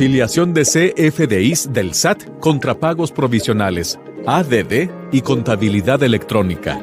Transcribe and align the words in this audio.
Conciliación 0.00 0.54
de 0.54 0.62
CFDIs 0.62 1.74
del 1.74 1.92
SAT 1.92 2.40
contra 2.40 2.80
pagos 2.80 3.12
provisionales, 3.12 4.00
ADD 4.26 4.88
y 5.12 5.20
contabilidad 5.20 6.02
electrónica. 6.02 6.82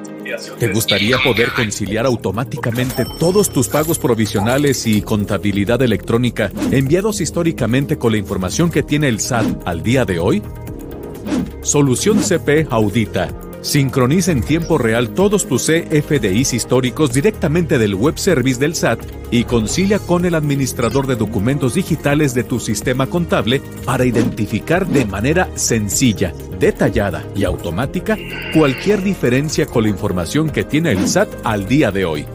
¿Te 0.59 0.71
gustaría 0.71 1.17
poder 1.23 1.49
conciliar 1.55 2.05
automáticamente 2.05 3.05
todos 3.19 3.49
tus 3.49 3.69
pagos 3.69 3.97
provisionales 3.97 4.85
y 4.85 5.01
contabilidad 5.01 5.81
electrónica 5.81 6.51
enviados 6.69 7.19
históricamente 7.19 7.97
con 7.97 8.11
la 8.11 8.19
información 8.19 8.69
que 8.69 8.83
tiene 8.83 9.07
el 9.07 9.19
SAT 9.19 9.63
al 9.65 9.81
día 9.81 10.05
de 10.05 10.19
hoy? 10.19 10.43
Solución 11.63 12.19
CP 12.19 12.67
Audita 12.69 13.29
Sincroniza 13.67 14.31
en 14.31 14.43
tiempo 14.43 14.77
real 14.77 15.09
todos 15.09 15.45
tus 15.45 15.65
CFDIs 15.65 16.53
históricos 16.53 17.11
directamente 17.11 17.77
del 17.77 17.95
web 17.95 18.17
service 18.17 18.61
del 18.61 18.75
SAT 18.75 19.01
y 19.29 19.43
concilia 19.43 19.99
con 19.99 20.23
el 20.23 20.35
administrador 20.35 21.05
de 21.05 21.17
documentos 21.17 21.73
digitales 21.73 22.33
de 22.33 22.45
tu 22.45 22.61
sistema 22.61 23.07
contable 23.07 23.61
para 23.83 24.05
identificar 24.05 24.87
de 24.87 25.03
manera 25.03 25.49
sencilla, 25.55 26.33
detallada 26.57 27.25
y 27.35 27.43
automática 27.43 28.17
cualquier 28.53 29.03
diferencia 29.03 29.65
con 29.65 29.83
la 29.83 29.89
información 29.89 30.49
que 30.49 30.63
tiene 30.63 30.93
el 30.93 31.05
SAT 31.05 31.27
al 31.43 31.67
día 31.67 31.91
de 31.91 32.05
hoy. 32.05 32.25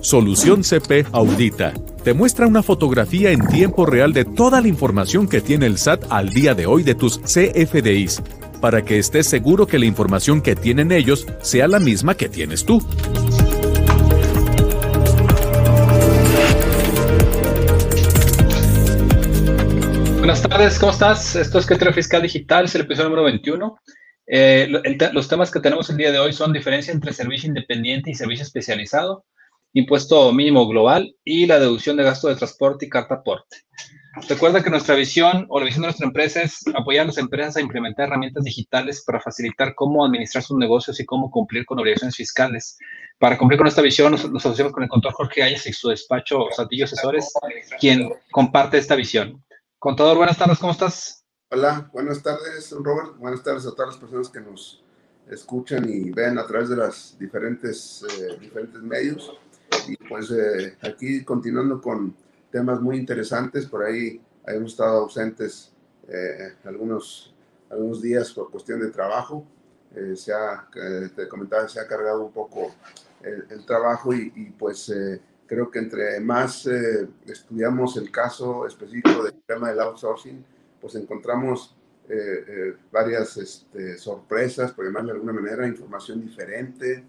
Solución 0.00 0.64
CP 0.64 1.06
Audita. 1.12 1.72
Te 2.02 2.14
muestra 2.14 2.48
una 2.48 2.64
fotografía 2.64 3.30
en 3.30 3.46
tiempo 3.46 3.86
real 3.86 4.12
de 4.12 4.24
toda 4.24 4.60
la 4.60 4.66
información 4.66 5.28
que 5.28 5.40
tiene 5.40 5.66
el 5.66 5.78
SAT 5.78 6.06
al 6.10 6.30
día 6.30 6.52
de 6.56 6.66
hoy 6.66 6.82
de 6.82 6.96
tus 6.96 7.20
CFDIs 7.20 8.20
para 8.64 8.82
que 8.82 8.98
estés 8.98 9.26
seguro 9.26 9.66
que 9.66 9.78
la 9.78 9.84
información 9.84 10.40
que 10.40 10.56
tienen 10.56 10.90
ellos 10.90 11.26
sea 11.42 11.68
la 11.68 11.78
misma 11.78 12.16
que 12.16 12.30
tienes 12.30 12.64
tú. 12.64 12.78
Buenas 20.16 20.40
tardes, 20.40 20.78
¿cómo 20.78 20.92
estás? 20.92 21.36
Esto 21.36 21.58
es 21.58 21.66
Criterio 21.66 21.92
Fiscal 21.92 22.22
Digital, 22.22 22.64
es 22.64 22.74
el 22.74 22.80
episodio 22.80 23.10
número 23.10 23.24
21. 23.24 23.76
Eh, 24.28 24.66
los 25.12 25.28
temas 25.28 25.50
que 25.50 25.60
tenemos 25.60 25.90
el 25.90 25.98
día 25.98 26.10
de 26.10 26.20
hoy 26.20 26.32
son 26.32 26.50
diferencia 26.54 26.90
entre 26.90 27.12
servicio 27.12 27.48
independiente 27.48 28.10
y 28.10 28.14
servicio 28.14 28.44
especializado, 28.44 29.26
impuesto 29.74 30.32
mínimo 30.32 30.66
global 30.66 31.14
y 31.22 31.44
la 31.44 31.60
deducción 31.60 31.98
de 31.98 32.04
gasto 32.04 32.28
de 32.28 32.36
transporte 32.36 32.86
y 32.86 32.88
carta 32.88 33.16
aporte. 33.16 33.58
Recuerda 34.28 34.62
que 34.62 34.70
nuestra 34.70 34.94
visión 34.94 35.46
o 35.48 35.58
la 35.58 35.66
visión 35.66 35.82
de 35.82 35.88
nuestra 35.88 36.06
empresa 36.06 36.42
es 36.42 36.60
apoyar 36.74 37.02
a 37.02 37.06
las 37.06 37.18
empresas 37.18 37.56
a 37.56 37.60
implementar 37.60 38.06
herramientas 38.08 38.44
digitales 38.44 39.02
para 39.04 39.20
facilitar 39.20 39.74
cómo 39.74 40.04
administrar 40.04 40.44
sus 40.44 40.56
negocios 40.56 41.00
y 41.00 41.04
cómo 41.04 41.30
cumplir 41.30 41.66
con 41.66 41.80
obligaciones 41.80 42.14
fiscales. 42.14 42.78
Para 43.18 43.36
cumplir 43.36 43.58
con 43.58 43.66
esta 43.66 43.82
visión, 43.82 44.12
nos, 44.12 44.24
asociamos 44.24 44.72
con 44.72 44.84
el 44.84 44.88
contador 44.88 45.14
Jorge 45.14 45.42
Ayes 45.42 45.66
y 45.66 45.72
su 45.72 45.88
despacho 45.88 46.46
Satillo 46.54 46.84
Asesores, 46.84 47.32
quien 47.80 48.08
comparte 48.30 48.78
esta 48.78 48.94
visión. 48.94 49.44
Contador, 49.80 50.16
buenas 50.16 50.38
tardes, 50.38 50.58
¿cómo 50.58 50.72
estás? 50.72 51.24
Hola, 51.50 51.90
buenas 51.92 52.22
tardes, 52.22 52.72
Robert. 52.72 53.16
Buenas 53.18 53.42
tardes 53.42 53.66
a 53.66 53.72
todas 53.72 53.94
las 53.94 53.96
personas 53.96 54.28
que 54.28 54.40
nos 54.40 54.82
escuchan 55.28 55.88
y 55.88 56.10
ven 56.10 56.38
a 56.38 56.46
través 56.46 56.68
de 56.68 56.76
los 56.76 57.18
diferentes, 57.18 58.04
eh, 58.08 58.38
diferentes 58.40 58.80
medios. 58.80 59.32
Y 59.88 59.96
pues 59.96 60.30
eh, 60.30 60.76
aquí 60.82 61.24
continuando 61.24 61.80
con 61.80 62.14
temas 62.54 62.80
muy 62.80 62.98
interesantes. 62.98 63.66
Por 63.66 63.82
ahí 63.82 64.20
hemos 64.46 64.70
estado 64.70 65.00
ausentes 65.00 65.72
eh, 66.06 66.54
algunos, 66.62 67.34
algunos 67.68 68.00
días 68.00 68.32
por 68.32 68.48
cuestión 68.48 68.78
de 68.78 68.92
trabajo. 68.92 69.44
Eh, 69.92 70.14
se 70.14 70.32
ha, 70.32 70.68
eh, 70.76 71.08
te 71.16 71.26
comentaba, 71.26 71.68
se 71.68 71.80
ha 71.80 71.86
cargado 71.88 72.24
un 72.24 72.30
poco 72.30 72.72
el, 73.22 73.66
trabajo 73.66 74.14
y, 74.14 74.54
pues 74.56 74.92
creo 75.46 75.68
que 75.70 75.78
entre 75.80 76.20
más 76.20 76.66
estudiamos 77.26 77.96
el 77.96 78.10
caso 78.10 78.66
específico 78.66 79.24
del 79.24 79.42
tema 79.46 79.70
del 79.70 79.80
outsourcing, 79.80 80.44
pues 80.80 80.94
encontramos 80.94 81.74
varias 82.92 83.38
este, 83.38 83.96
sorpresas, 83.96 84.72
por 84.72 84.84
llamarlo 84.84 85.08
de 85.08 85.14
alguna 85.14 85.32
manera, 85.32 85.66
información 85.66 86.20
diferente. 86.20 87.02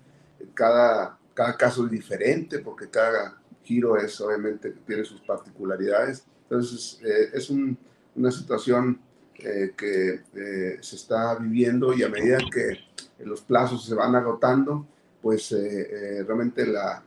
Cada, 0.54 1.20
cada 1.34 1.58
caso 1.58 1.84
es 1.84 1.92
diferente 1.92 2.60
porque 2.60 2.90
cada 2.90 3.38
Giro 3.66 3.98
es 3.98 4.20
obviamente 4.22 4.74
tiene 4.86 5.04
sus 5.04 5.22
particularidades. 5.22 6.26
Entonces, 6.44 7.00
eh, 7.04 7.32
es 7.34 7.50
una 7.50 8.32
situación 8.32 9.00
eh, 9.36 9.74
que 9.76 10.22
eh, 10.36 10.78
se 10.80 10.96
está 10.96 11.36
viviendo 11.36 11.94
y 11.94 12.04
a 12.04 12.10
medida 12.10 12.38
que 12.52 12.80
los 13.26 13.42
plazos 13.42 13.86
se 13.86 13.96
van 13.96 14.16
agotando, 14.16 14.88
pues 15.22 15.50
realmente 15.52 16.68
la, 16.68 17.04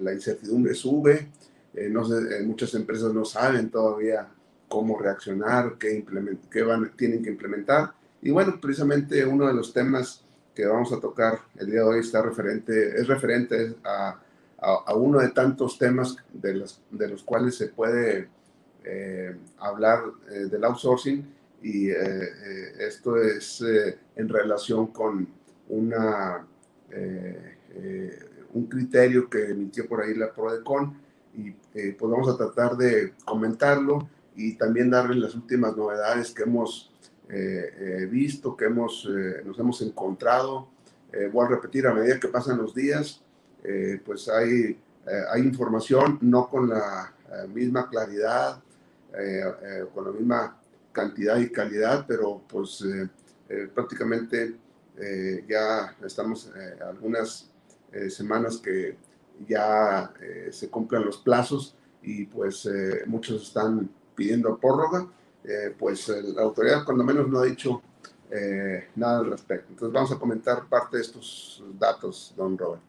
la 0.00 0.12
incertidumbre 0.12 0.72
sube. 0.74 1.32
no 1.90 2.04
muchas 2.44 2.72
empresas 2.74 3.12
no 3.12 3.24
saben 3.24 3.70
todavía 3.70 4.28
cómo 4.68 4.98
reaccionar, 4.98 5.76
qué, 5.78 6.04
qué 6.50 6.62
van, 6.62 6.92
tienen 6.96 7.24
que 7.24 7.30
implementar. 7.30 7.92
Y 8.22 8.30
bueno, 8.30 8.60
precisamente 8.60 9.24
uno 9.24 9.48
de 9.48 9.54
los 9.54 9.72
temas 9.72 10.24
que 10.54 10.66
vamos 10.66 10.92
a 10.92 11.00
tocar 11.00 11.40
el 11.56 11.66
día 11.66 11.80
de 11.80 11.86
hoy 11.86 12.00
está 12.00 12.20
referente, 12.22 13.00
es 13.00 13.06
referente 13.06 13.76
a 13.84 14.20
a, 14.60 14.94
uno 14.94 15.20
de 15.20 15.28
tantos 15.28 15.78
temas 15.78 16.16
de 16.32 16.54
los, 16.54 16.82
de 16.90 17.08
los 17.08 17.22
cuales 17.22 17.56
se 17.56 17.68
puede 17.68 18.28
eh, 18.84 19.36
hablar 19.58 20.02
eh, 20.30 20.46
del 20.50 20.64
outsourcing 20.64 21.24
y 21.62 21.90
eh, 21.90 21.96
esto 22.78 23.16
es 23.16 23.62
en 24.14 24.28
relación 24.28 24.88
con 24.88 25.28
una, 25.68 26.46
un 28.54 28.66
criterio 28.66 29.28
que 29.28 29.50
emitió 29.50 29.86
por 29.86 30.02
ahí 30.02 30.14
la 30.14 30.32
PRODECON 30.32 30.96
y 31.34 31.50
pues 31.50 32.10
vamos 32.10 32.28
a 32.28 32.36
tratar 32.36 32.76
de 32.76 33.12
comentarlo 33.24 34.08
y 34.34 34.54
también 34.54 34.88
darle 34.88 35.16
las 35.16 35.34
últimas 35.34 35.76
novedades 35.76 36.32
que 36.32 36.44
hemos 36.44 36.92
visto, 38.08 38.56
que 38.56 38.64
hemos, 38.66 39.06
nos 39.44 39.58
hemos 39.58 39.82
encontrado. 39.82 40.68
voy 41.32 41.44
a 41.44 41.48
repetir 41.48 41.86
a 41.86 41.92
medida 41.92 42.18
que 42.18 42.28
pasan 42.28 42.58
los 42.58 42.74
días, 42.74 43.22
eh, 43.64 44.00
pues 44.04 44.28
hay, 44.28 44.78
eh, 45.06 45.24
hay 45.30 45.42
información 45.42 46.18
no 46.22 46.48
con 46.48 46.68
la 46.68 47.12
eh, 47.32 47.48
misma 47.48 47.88
claridad, 47.88 48.62
con 49.94 50.04
la 50.04 50.12
misma 50.12 50.60
cantidad 50.92 51.38
y 51.38 51.50
calidad, 51.50 52.04
pero 52.06 52.42
pues 52.46 52.84
prácticamente 53.74 54.54
ya 55.48 55.96
estamos 56.04 56.52
algunas 56.86 57.50
semanas 58.10 58.58
que 58.58 58.96
ya 59.48 60.12
se 60.50 60.68
cumplen 60.68 61.06
los 61.06 61.16
plazos 61.16 61.74
y 62.02 62.26
pues 62.26 62.68
muchos 63.06 63.42
están 63.44 63.88
pidiendo 64.14 64.58
prórroga, 64.58 65.08
pues 65.78 66.08
la 66.08 66.42
autoridad 66.42 66.84
cuando 66.84 67.02
menos 67.02 67.26
no 67.28 67.40
ha 67.40 67.46
dicho 67.46 67.82
nada 68.94 69.20
al 69.20 69.30
respecto. 69.30 69.70
Entonces 69.70 69.94
vamos 69.94 70.12
a 70.12 70.18
comentar 70.18 70.68
parte 70.68 70.98
de 70.98 71.02
estos 71.02 71.64
datos, 71.78 72.34
don 72.36 72.58
Robert. 72.58 72.87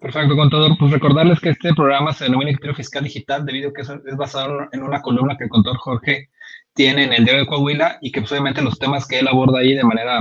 Perfecto, 0.00 0.34
contador. 0.34 0.76
Pues 0.78 0.92
recordarles 0.92 1.40
que 1.40 1.50
este 1.50 1.74
programa 1.74 2.12
se 2.12 2.24
denomina 2.24 2.52
Criterio 2.52 2.74
Fiscal 2.74 3.04
Digital 3.04 3.44
debido 3.44 3.68
a 3.68 3.72
que 3.72 3.82
es 3.82 4.16
basado 4.16 4.68
en 4.72 4.82
una 4.82 5.02
columna 5.02 5.36
que 5.36 5.44
el 5.44 5.50
contador 5.50 5.78
Jorge 5.78 6.30
tiene 6.74 7.04
en 7.04 7.12
el 7.12 7.24
diario 7.24 7.42
de 7.42 7.46
Coahuila 7.46 7.98
y 8.00 8.10
que 8.10 8.20
pues, 8.20 8.32
obviamente 8.32 8.62
los 8.62 8.78
temas 8.78 9.06
que 9.06 9.18
él 9.18 9.28
aborda 9.28 9.58
ahí 9.58 9.74
de 9.74 9.84
manera, 9.84 10.20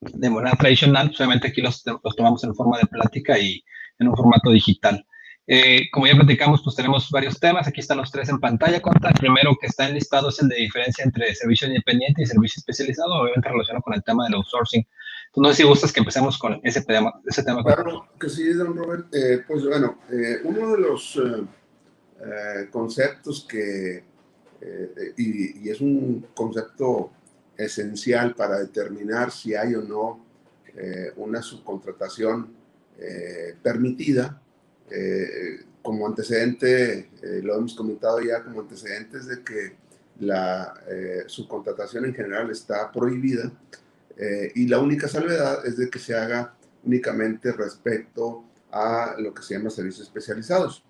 de 0.00 0.30
manera 0.30 0.56
tradicional, 0.56 1.08
pues, 1.08 1.20
obviamente 1.20 1.48
aquí 1.48 1.60
los, 1.60 1.82
los 2.02 2.16
tomamos 2.16 2.42
en 2.44 2.54
forma 2.54 2.78
de 2.78 2.86
plática 2.86 3.38
y 3.38 3.62
en 3.98 4.08
un 4.08 4.16
formato 4.16 4.50
digital. 4.50 5.04
Eh, 5.46 5.90
como 5.90 6.06
ya 6.06 6.14
platicamos, 6.14 6.62
pues 6.62 6.76
tenemos 6.76 7.10
varios 7.10 7.38
temas. 7.38 7.66
Aquí 7.66 7.80
están 7.80 7.98
los 7.98 8.10
tres 8.10 8.28
en 8.28 8.38
pantalla. 8.38 8.76
El 8.76 9.14
primero 9.14 9.56
que 9.60 9.66
está 9.66 9.88
enlistado 9.88 10.28
es 10.28 10.40
el 10.40 10.48
de 10.48 10.56
diferencia 10.56 11.04
entre 11.04 11.34
servicio 11.34 11.68
independiente 11.68 12.22
y 12.22 12.26
servicio 12.26 12.60
especializado, 12.60 13.14
obviamente 13.14 13.48
relacionado 13.48 13.82
con 13.82 13.94
el 13.94 14.02
tema 14.04 14.24
del 14.24 14.34
outsourcing 14.34 14.86
no 15.40 15.48
sé 15.48 15.54
si 15.54 15.62
gustas 15.62 15.92
que 15.92 16.00
empecemos 16.00 16.38
con 16.38 16.60
ese 16.62 16.82
tema. 16.82 17.12
Claro 17.64 18.06
que 18.20 18.28
sí, 18.28 18.52
don 18.52 18.76
Robert. 18.76 19.06
Eh, 19.12 19.42
pues 19.46 19.64
bueno, 19.64 19.98
eh, 20.10 20.40
uno 20.44 20.72
de 20.72 20.78
los 20.78 21.16
eh, 21.16 22.68
conceptos 22.70 23.46
que, 23.48 24.04
y, 25.16 25.70
es 25.70 25.80
un 25.80 26.26
concepto 26.34 27.12
esencial 27.56 28.34
para 28.34 28.58
determinar 28.58 29.30
si 29.30 29.54
hay 29.54 29.74
o 29.74 29.82
no 29.82 30.26
una 31.16 31.42
subcontratación 31.42 32.54
permitida, 33.62 34.40
como 35.82 36.06
antecedente, 36.06 37.10
lo 37.42 37.56
hemos 37.56 37.74
comentado 37.74 38.20
ya 38.20 38.42
como 38.42 38.60
antecedentes 38.60 39.26
de 39.26 39.42
que 39.42 39.76
la 40.20 40.72
subcontratación 41.26 42.06
en 42.06 42.14
general 42.14 42.50
está 42.50 42.90
prohibida 42.90 43.52
eh, 44.16 44.52
y 44.54 44.66
la 44.66 44.78
única 44.78 45.08
salvedad 45.08 45.64
es 45.66 45.76
de 45.76 45.88
que 45.88 45.98
se 45.98 46.14
haga 46.14 46.54
únicamente 46.84 47.52
respecto 47.52 48.44
a 48.70 49.14
lo 49.18 49.32
que 49.32 49.42
se 49.42 49.54
llama 49.54 49.70
servicios 49.70 50.06
especializados 50.06 50.84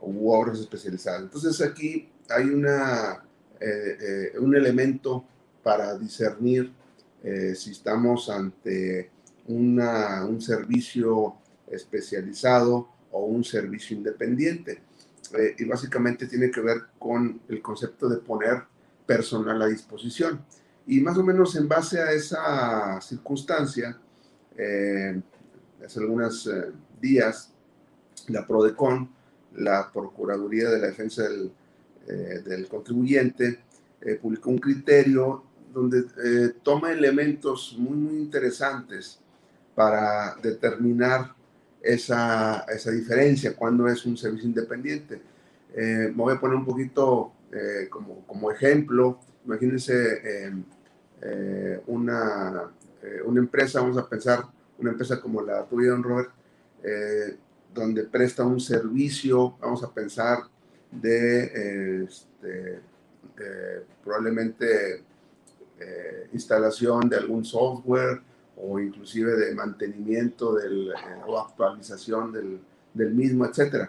u 0.00 0.30
obras 0.30 0.58
especializadas. 0.58 1.22
Entonces 1.22 1.60
aquí 1.60 2.10
hay 2.28 2.46
una, 2.46 3.24
eh, 3.60 4.32
eh, 4.34 4.38
un 4.38 4.54
elemento 4.56 5.24
para 5.62 5.96
discernir 5.96 6.72
si 7.54 7.70
estamos 7.70 8.28
ante 8.28 9.08
una, 9.46 10.24
un 10.24 10.42
servicio 10.42 11.36
especializado 11.68 12.88
o 13.12 13.26
un 13.26 13.44
servicio 13.44 13.96
independiente. 13.96 14.82
y 15.56 15.64
básicamente 15.64 16.26
tiene 16.26 16.50
que 16.50 16.60
ver 16.60 16.78
con 16.98 17.40
el 17.48 17.62
concepto 17.62 18.08
de 18.08 18.16
poner 18.16 18.64
personal 19.06 19.62
a 19.62 19.66
disposición. 19.66 20.44
Y 20.86 21.00
más 21.00 21.16
o 21.16 21.22
menos 21.22 21.54
en 21.56 21.68
base 21.68 22.00
a 22.00 22.12
esa 22.12 23.00
circunstancia, 23.00 23.98
eh, 24.56 25.20
hace 25.84 26.00
algunos 26.00 26.46
eh, 26.46 26.72
días, 27.00 27.52
la 28.28 28.46
PRODECON, 28.46 29.10
la 29.56 29.90
Procuraduría 29.92 30.70
de 30.70 30.78
la 30.78 30.86
Defensa 30.88 31.24
del, 31.28 31.52
del 32.44 32.68
Contribuyente, 32.68 33.60
publicó 34.20 34.50
un 34.50 34.58
criterio 34.58 35.44
donde 35.72 36.04
toma 36.62 36.90
elementos 36.90 37.76
muy, 37.78 37.96
muy 37.96 38.16
interesantes 38.16 39.20
para 39.74 40.36
determinar 40.42 41.34
esa, 41.82 42.64
esa 42.68 42.90
diferencia, 42.90 43.56
cuando 43.56 43.88
es 43.88 44.04
un 44.06 44.16
servicio 44.16 44.48
independiente. 44.48 45.20
Eh, 45.74 46.08
me 46.08 46.22
voy 46.22 46.34
a 46.34 46.40
poner 46.40 46.56
un 46.56 46.64
poquito 46.64 47.32
eh, 47.52 47.88
como, 47.90 48.26
como, 48.26 48.50
ejemplo. 48.50 49.18
Imagínense 49.44 50.46
em, 50.46 50.64
eh, 51.20 51.80
una, 51.86 52.70
una 53.24 53.40
empresa, 53.40 53.80
vamos 53.80 53.98
a 53.98 54.08
pensar, 54.08 54.44
una 54.78 54.90
empresa 54.90 55.20
como 55.20 55.42
la 55.42 55.64
tuya, 55.64 55.94
Robert, 55.96 56.30
donde 57.72 58.04
presta 58.04 58.44
un 58.44 58.60
servicio, 58.60 59.56
vamos 59.60 59.82
a 59.82 59.92
pensar, 59.92 60.38
de 60.90 62.04
este, 62.04 62.80
probablemente 64.02 65.04
instalación 66.32 67.08
de 67.08 67.16
algún 67.16 67.44
software, 67.44 68.20
o 68.56 68.78
inclusive 68.78 69.32
de 69.32 69.54
mantenimiento 69.54 70.54
del, 70.54 70.90
eh, 70.90 71.22
o 71.26 71.38
actualización 71.38 72.32
del, 72.32 72.60
del 72.94 73.14
mismo, 73.14 73.44
etc. 73.46 73.88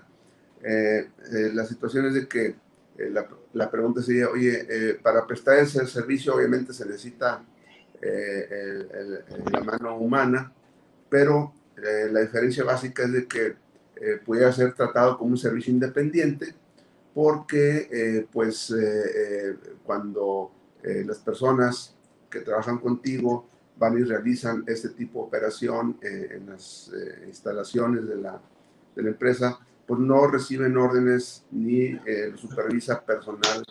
Eh, 0.64 1.10
eh, 1.32 1.52
la 1.54 1.66
situación 1.66 2.08
es 2.08 2.14
de 2.16 2.28
que 2.28 2.56
la, 2.98 3.28
la, 3.54 3.70
pregunta 3.70 4.02
sería, 4.02 4.30
oye, 4.30 4.98
para 5.02 5.26
prestar 5.26 5.58
ese 5.60 5.86
servicio 5.88 6.36
obviamente 6.36 6.74
se 6.74 6.86
necesita 6.86 7.44
la 9.52 9.62
mano 9.62 9.98
humana, 9.98 10.52
pero 11.10 11.54
la 12.12 12.22
diferencia 12.22 12.64
básica 12.64 13.04
es 13.04 13.14
de 13.14 13.28
que 13.28 13.56
pudiera 14.26 14.52
ser 14.52 14.74
tratado 14.74 15.18
como 15.18 15.32
un 15.32 15.38
servicio 15.38 15.72
independiente 15.72 16.54
porque 17.14 18.28
pues 18.32 18.74
cuando 19.84 20.52
las 20.84 21.20
personas 21.20 21.96
que 22.30 22.42
trabajan 22.42 22.80
contigo 22.80 23.48
van 23.78 23.98
y 23.98 24.04
realizan 24.04 24.64
este 24.68 24.90
tipo 24.90 25.20
de 25.20 25.26
operación 25.26 25.98
eh, 26.02 26.30
en 26.32 26.48
las 26.48 26.92
eh, 26.94 27.26
instalaciones 27.28 28.08
de 28.08 28.16
la, 28.18 28.42
de 28.96 29.04
la, 29.04 29.10
empresa, 29.10 29.60
pues 29.86 30.00
no 30.00 30.28
reciben 30.28 30.78
órdenes 30.78 31.44
ni 31.52 31.86
eh, 32.06 32.34
supervisa 32.36 33.02
personal 33.02 33.66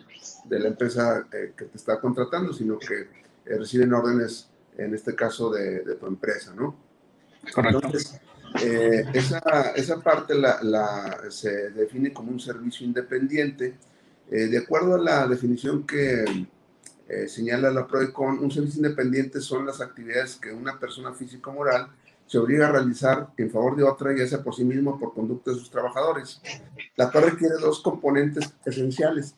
de 0.45 0.59
la 0.59 0.67
empresa 0.67 1.27
eh, 1.31 1.53
que 1.55 1.65
te 1.65 1.77
está 1.77 1.99
contratando, 1.99 2.53
sino 2.53 2.77
que 2.77 3.07
reciben 3.45 3.93
órdenes, 3.93 4.49
en 4.77 4.93
este 4.93 5.15
caso, 5.15 5.51
de, 5.51 5.81
de 5.81 5.95
tu 5.95 6.07
empresa, 6.07 6.53
¿no? 6.55 6.75
Correcto. 7.53 7.81
Entonces, 7.83 8.19
esa, 9.13 9.71
esa, 9.75 9.99
parte 9.99 10.35
la, 10.35 10.59
la, 10.61 11.19
se 11.29 11.71
define 11.71 12.13
como 12.13 12.31
un 12.31 12.39
servicio 12.39 12.85
independiente. 12.85 13.75
de 14.29 14.57
acuerdo 14.57 14.95
a 14.95 14.99
la 14.99 15.27
definición 15.27 15.85
que 15.85 16.47
eh, 17.13 17.27
señala 17.27 17.69
la 17.69 17.85
PROECON, 17.85 18.39
un 18.39 18.49
servicio 18.49 18.77
independiente 18.77 19.41
son 19.41 19.65
las 19.65 19.81
actividades 19.81 20.37
que 20.37 20.51
una 20.51 20.79
persona 20.79 21.13
física 21.13 21.49
o 21.49 21.53
moral 21.53 21.89
se 22.27 22.37
obliga 22.37 22.67
a 22.67 22.71
realizar 22.71 23.29
en 23.37 23.51
favor 23.51 23.75
de 23.75 23.83
otra, 23.83 24.15
ya 24.15 24.27
sea 24.27 24.43
por 24.43 24.55
sí 24.55 24.63
mismo 24.63 24.99
por 24.99 25.13
conducta 25.13 25.51
de 25.51 25.57
sus 25.57 25.69
trabajadores. 25.69 26.41
La 26.95 27.11
cual 27.11 27.31
requiere 27.31 27.55
dos 27.61 27.81
componentes 27.81 28.53
esenciales. 28.65 29.35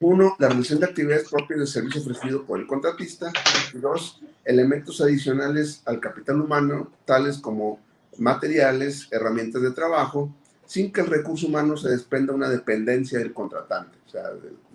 Uno, 0.00 0.36
la 0.38 0.48
realización 0.48 0.80
de 0.80 0.86
actividades 0.86 1.28
propias 1.30 1.58
del 1.60 1.68
servicio 1.68 2.02
ofrecido 2.02 2.44
por 2.44 2.60
el 2.60 2.66
contratista. 2.66 3.32
Y 3.72 3.78
dos, 3.78 4.20
elementos 4.44 5.00
adicionales 5.00 5.82
al 5.86 6.00
capital 6.00 6.40
humano, 6.40 6.90
tales 7.04 7.38
como 7.38 7.80
materiales, 8.18 9.08
herramientas 9.10 9.62
de 9.62 9.70
trabajo, 9.72 10.34
sin 10.66 10.92
que 10.92 11.00
el 11.00 11.08
recurso 11.08 11.46
humano 11.46 11.76
se 11.76 11.90
desprenda 11.90 12.32
una 12.32 12.48
dependencia 12.48 13.18
del 13.18 13.32
contratante, 13.32 13.98
o 14.06 14.08
sea, 14.08 14.24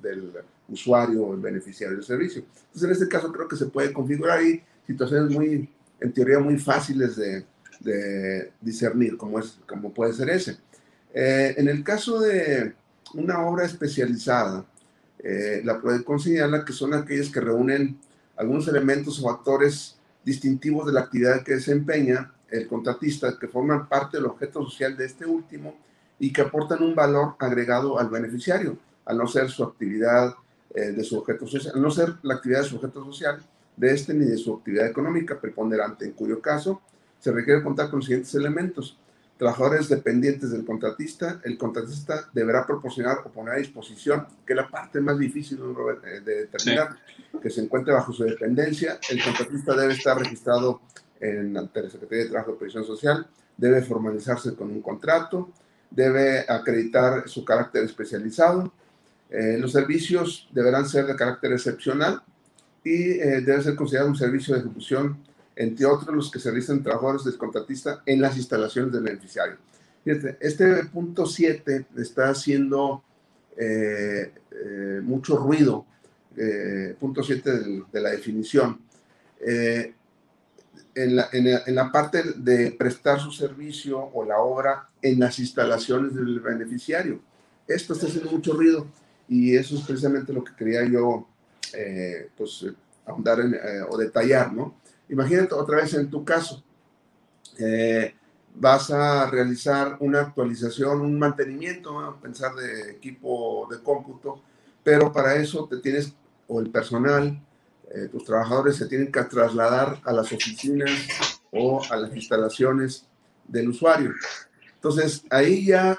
del 0.01 0.31
usuario 0.67 1.23
o 1.23 1.33
el 1.33 1.39
beneficiario 1.39 1.97
del 1.97 2.05
servicio. 2.05 2.43
Entonces, 2.43 2.83
en 2.83 2.91
este 2.91 3.07
caso 3.07 3.31
creo 3.31 3.47
que 3.47 3.55
se 3.55 3.65
puede 3.65 3.93
configurar 3.93 4.39
ahí 4.39 4.61
situaciones 4.85 5.31
muy, 5.31 5.69
en 6.01 6.13
teoría, 6.13 6.39
muy 6.39 6.57
fáciles 6.57 7.15
de, 7.15 7.45
discernir, 8.59 9.15
como, 9.15 9.39
es, 9.39 9.57
como 9.65 9.93
puede 9.93 10.13
ser 10.13 10.29
ese. 10.29 10.57
Eh, 11.13 11.55
en 11.57 11.69
el 11.69 11.83
caso 11.83 12.19
de 12.19 12.73
una 13.13 13.41
obra 13.45 13.65
especializada, 13.65 14.65
eh, 15.19 15.61
la 15.63 15.79
PRODECON 15.79 16.19
señala 16.19 16.65
que 16.65 16.73
son 16.73 16.93
aquellas 16.93 17.29
que 17.29 17.39
reúnen 17.39 17.97
algunos 18.35 18.67
elementos 18.67 19.19
o 19.19 19.29
factores 19.29 19.97
distintivos 20.23 20.85
de 20.87 20.93
la 20.93 21.01
actividad 21.01 21.43
que 21.43 21.55
desempeña 21.55 22.33
el 22.49 22.67
contratista, 22.67 23.37
que 23.39 23.47
forman 23.47 23.87
parte 23.87 24.17
del 24.17 24.25
objeto 24.25 24.63
social 24.63 24.95
de 24.95 25.05
este 25.05 25.25
último 25.25 25.75
y 26.19 26.31
que 26.33 26.41
aportan 26.41 26.83
un 26.83 26.95
valor 26.95 27.35
agregado 27.39 27.99
al 27.99 28.09
beneficiario, 28.09 28.77
al 29.05 29.17
no 29.17 29.27
ser 29.27 29.49
su 29.49 29.63
actividad 29.63 30.35
eh, 30.73 30.91
de 30.91 31.03
su 31.03 31.17
objeto 31.17 31.47
social, 31.47 31.73
no 31.81 31.91
ser 31.91 32.15
la 32.23 32.35
actividad 32.35 32.61
de 32.61 32.69
su 32.69 32.75
objeto 32.75 33.03
social 33.05 33.41
de 33.79 33.93
este 33.93 34.13
ni 34.13 34.25
de 34.25 34.37
su 34.37 34.55
actividad 34.55 34.87
económica 34.87 35.39
preponderante, 35.39 36.03
en 36.03 36.11
cuyo 36.11 36.41
caso 36.41 36.81
se 37.17 37.31
requiere 37.31 37.63
contar 37.63 37.89
con 37.89 37.99
los 37.99 38.05
siguientes 38.05 38.35
elementos. 38.35 38.99
Trabajadores 39.37 39.87
dependientes 39.87 40.51
del 40.51 40.65
contratista, 40.65 41.39
el 41.45 41.57
contratista 41.57 42.29
deberá 42.33 42.67
proporcionar 42.67 43.19
o 43.23 43.29
poner 43.29 43.53
a 43.53 43.57
disposición, 43.57 44.27
que 44.45 44.51
es 44.51 44.57
la 44.57 44.69
parte 44.69 44.99
más 44.99 45.17
difícil 45.17 45.59
de 46.25 46.35
determinar, 46.35 46.97
que 47.41 47.49
se 47.49 47.61
encuentre 47.61 47.93
bajo 47.93 48.11
su 48.11 48.25
dependencia. 48.25 48.99
El 49.09 49.23
contratista 49.23 49.73
debe 49.73 49.93
estar 49.93 50.19
registrado 50.19 50.81
en 51.21 51.53
la 51.53 51.61
Secretaría 51.61 52.25
de 52.25 52.29
Trabajo 52.29 52.51
y 52.51 52.55
Previsión 52.55 52.83
Social, 52.83 53.27
debe 53.55 53.81
formalizarse 53.81 54.55
con 54.55 54.71
un 54.71 54.81
contrato, 54.81 55.51
debe 55.89 56.41
acreditar 56.49 57.29
su 57.29 57.45
carácter 57.45 57.85
especializado, 57.85 58.73
eh, 59.29 59.57
los 59.57 59.71
servicios 59.71 60.49
deberán 60.51 60.85
ser 60.85 61.05
de 61.05 61.15
carácter 61.15 61.53
excepcional 61.53 62.21
y 62.89 63.11
eh, 63.11 63.41
debe 63.41 63.61
ser 63.61 63.75
considerado 63.75 64.09
un 64.09 64.17
servicio 64.17 64.55
de 64.55 64.61
ejecución, 64.61 65.17
entre 65.55 65.85
otros 65.85 66.15
los 66.15 66.31
que 66.31 66.39
se 66.39 66.49
realizan 66.49 66.81
trabajadores 66.81 67.23
del 67.23 67.37
contratista 67.37 68.01
en 68.03 68.19
las 68.19 68.35
instalaciones 68.35 68.91
del 68.91 69.03
beneficiario. 69.03 69.57
Este 70.05 70.85
punto 70.85 71.27
7 71.27 71.85
está 71.97 72.29
haciendo 72.29 73.03
eh, 73.55 74.31
mucho 75.03 75.37
ruido, 75.37 75.85
punto 76.99 77.21
7 77.21 77.51
de, 77.91 78.01
la 78.01 78.09
definición. 78.09 78.79
En 80.95 81.15
la, 81.15 81.29
en, 81.31 81.75
la, 81.75 81.91
parte 81.91 82.23
de 82.37 82.71
prestar 82.71 83.19
su 83.19 83.31
servicio 83.31 83.99
o 83.99 84.25
la 84.25 84.39
obra 84.39 84.89
en 85.01 85.19
las 85.19 85.37
instalaciones 85.37 86.15
del 86.15 86.39
beneficiario. 86.39 87.21
Esto 87.67 87.93
está 87.93 88.07
haciendo 88.07 88.31
mucho 88.31 88.53
ruido 88.53 88.87
y 89.27 89.55
eso 89.55 89.75
es 89.75 89.81
precisamente 89.81 90.33
lo 90.33 90.43
que 90.43 90.55
quería 90.55 90.83
yo, 90.85 91.27
eh, 91.73 92.29
pues, 92.35 92.65
ahondar 93.05 93.39
en, 93.39 93.53
eh, 93.53 93.81
o 93.89 93.97
detallar, 93.97 94.53
¿no? 94.53 94.75
Imagínate 95.09 95.53
otra 95.53 95.77
vez 95.77 95.93
en 95.93 96.09
tu 96.09 96.23
caso, 96.23 96.63
eh, 97.57 98.13
vas 98.55 98.91
a 98.91 99.29
realizar 99.29 99.97
una 99.99 100.21
actualización, 100.21 101.01
un 101.01 101.17
mantenimiento, 101.17 102.17
pensar 102.21 102.53
de 102.55 102.91
equipo 102.91 103.67
de 103.69 103.81
cómputo, 103.81 104.41
pero 104.83 105.11
para 105.11 105.35
eso 105.35 105.67
te 105.67 105.77
tienes, 105.77 106.13
o 106.47 106.59
el 106.59 106.69
personal, 106.69 107.41
tus 108.11 108.23
trabajadores 108.23 108.75
se 108.75 108.85
tienen 108.85 109.11
que 109.11 109.23
trasladar 109.23 109.99
a 110.05 110.13
las 110.13 110.31
oficinas 110.31 110.91
o 111.51 111.81
a 111.89 111.95
las 111.95 112.15
instalaciones 112.15 113.07
del 113.47 113.69
usuario. 113.69 114.13
Entonces, 114.75 115.23
ahí 115.29 115.65
ya, 115.65 115.97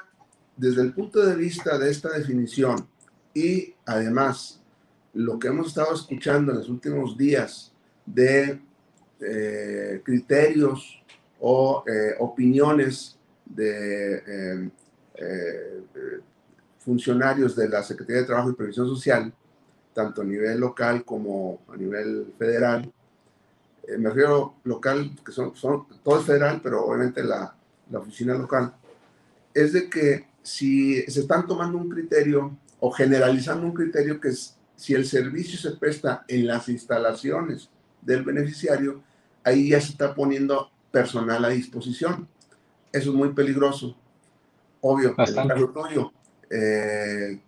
desde 0.56 0.82
el 0.82 0.92
punto 0.92 1.20
de 1.20 1.34
vista 1.34 1.78
de 1.78 1.90
esta 1.90 2.10
definición, 2.10 2.88
y 3.34 3.74
además, 3.86 4.59
lo 5.14 5.38
que 5.38 5.48
hemos 5.48 5.68
estado 5.68 5.94
escuchando 5.94 6.52
en 6.52 6.58
los 6.58 6.68
últimos 6.68 7.16
días 7.16 7.72
de 8.06 8.60
eh, 9.20 10.00
criterios 10.04 11.02
o 11.40 11.84
eh, 11.86 12.14
opiniones 12.18 13.18
de 13.44 14.70
eh, 15.16 16.20
funcionarios 16.78 17.56
de 17.56 17.68
la 17.68 17.82
Secretaría 17.82 18.22
de 18.22 18.26
Trabajo 18.26 18.50
y 18.50 18.54
Previsión 18.54 18.86
Social, 18.86 19.32
tanto 19.92 20.22
a 20.22 20.24
nivel 20.24 20.60
local 20.60 21.04
como 21.04 21.60
a 21.68 21.76
nivel 21.76 22.32
federal, 22.38 22.90
me 23.98 24.08
refiero 24.08 24.54
local, 24.64 25.10
que 25.24 25.32
son, 25.32 25.54
son, 25.56 25.86
todo 26.04 26.20
es 26.20 26.24
federal, 26.24 26.60
pero 26.62 26.84
obviamente 26.86 27.24
la, 27.24 27.54
la 27.90 27.98
oficina 27.98 28.34
local, 28.34 28.72
es 29.52 29.72
de 29.72 29.90
que 29.90 30.26
si 30.42 31.02
se 31.02 31.20
están 31.20 31.46
tomando 31.46 31.76
un 31.76 31.88
criterio 31.88 32.56
o 32.78 32.90
generalizando 32.90 33.66
un 33.66 33.74
criterio 33.74 34.20
que 34.20 34.28
es 34.28 34.56
si 34.80 34.94
el 34.94 35.04
servicio 35.04 35.58
se 35.58 35.76
presta 35.76 36.24
en 36.26 36.46
las 36.46 36.70
instalaciones 36.70 37.68
del 38.00 38.22
beneficiario, 38.22 39.02
ahí 39.44 39.68
ya 39.68 39.80
se 39.80 39.92
está 39.92 40.14
poniendo 40.14 40.70
personal 40.90 41.44
a 41.44 41.50
disposición. 41.50 42.26
Eso 42.90 43.10
es 43.10 43.14
muy 43.14 43.34
peligroso. 43.34 43.94
Obvio, 44.80 45.14
en 45.18 45.28
el 45.28 45.34
caso 45.34 45.68
tuyo, 45.68 46.12
eh, 46.48 47.38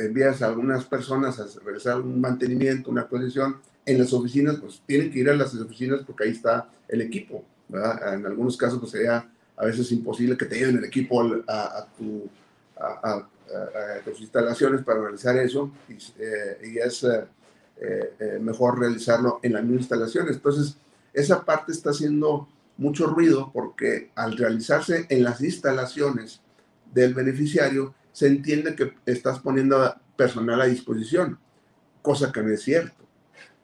envías 0.00 0.42
a 0.42 0.46
algunas 0.46 0.84
personas 0.84 1.38
a 1.38 1.46
realizar 1.64 2.00
un 2.00 2.20
mantenimiento, 2.20 2.90
una 2.90 3.02
actualización, 3.02 3.58
en 3.86 3.98
las 4.00 4.12
oficinas, 4.12 4.56
pues 4.56 4.82
tienen 4.84 5.12
que 5.12 5.20
ir 5.20 5.30
a 5.30 5.34
las 5.34 5.54
oficinas 5.54 6.00
porque 6.04 6.24
ahí 6.24 6.30
está 6.30 6.68
el 6.88 7.02
equipo, 7.02 7.44
¿verdad? 7.68 8.14
En 8.14 8.26
algunos 8.26 8.56
casos, 8.56 8.80
pues 8.80 8.90
sería 8.90 9.30
a 9.56 9.64
veces 9.64 9.92
imposible 9.92 10.36
que 10.36 10.46
te 10.46 10.56
lleven 10.56 10.78
el 10.78 10.84
equipo 10.84 11.22
a, 11.46 11.86
tu, 11.96 12.28
a, 12.76 13.28
tus 14.04 14.20
instalaciones 14.20 14.82
para 14.82 15.00
realizar 15.00 15.36
eso 15.38 15.70
y, 15.88 15.94
eh, 16.18 16.80
es 16.84 17.04
eh, 17.04 17.26
eh, 18.18 18.38
mejor 18.40 18.78
realizarlo 18.78 19.40
en 19.42 19.52
las 19.52 19.62
mismas 19.62 19.82
instalaciones. 19.82 20.36
Entonces, 20.36 20.76
esa 21.12 21.44
parte 21.44 21.72
está 21.72 21.90
haciendo 21.90 22.48
mucho 22.76 23.06
ruido 23.06 23.50
porque 23.52 24.10
al 24.14 24.36
realizarse 24.36 25.06
en 25.08 25.22
las 25.22 25.40
instalaciones 25.40 26.40
del 26.92 27.14
beneficiario, 27.14 27.94
se 28.12 28.26
entiende 28.26 28.74
que 28.74 28.94
estás 29.06 29.38
poniendo 29.40 29.94
personal 30.16 30.60
a 30.60 30.66
disposición, 30.66 31.38
cosa 32.02 32.32
que 32.32 32.42
no 32.42 32.52
es 32.52 32.62
cierto. 32.62 33.04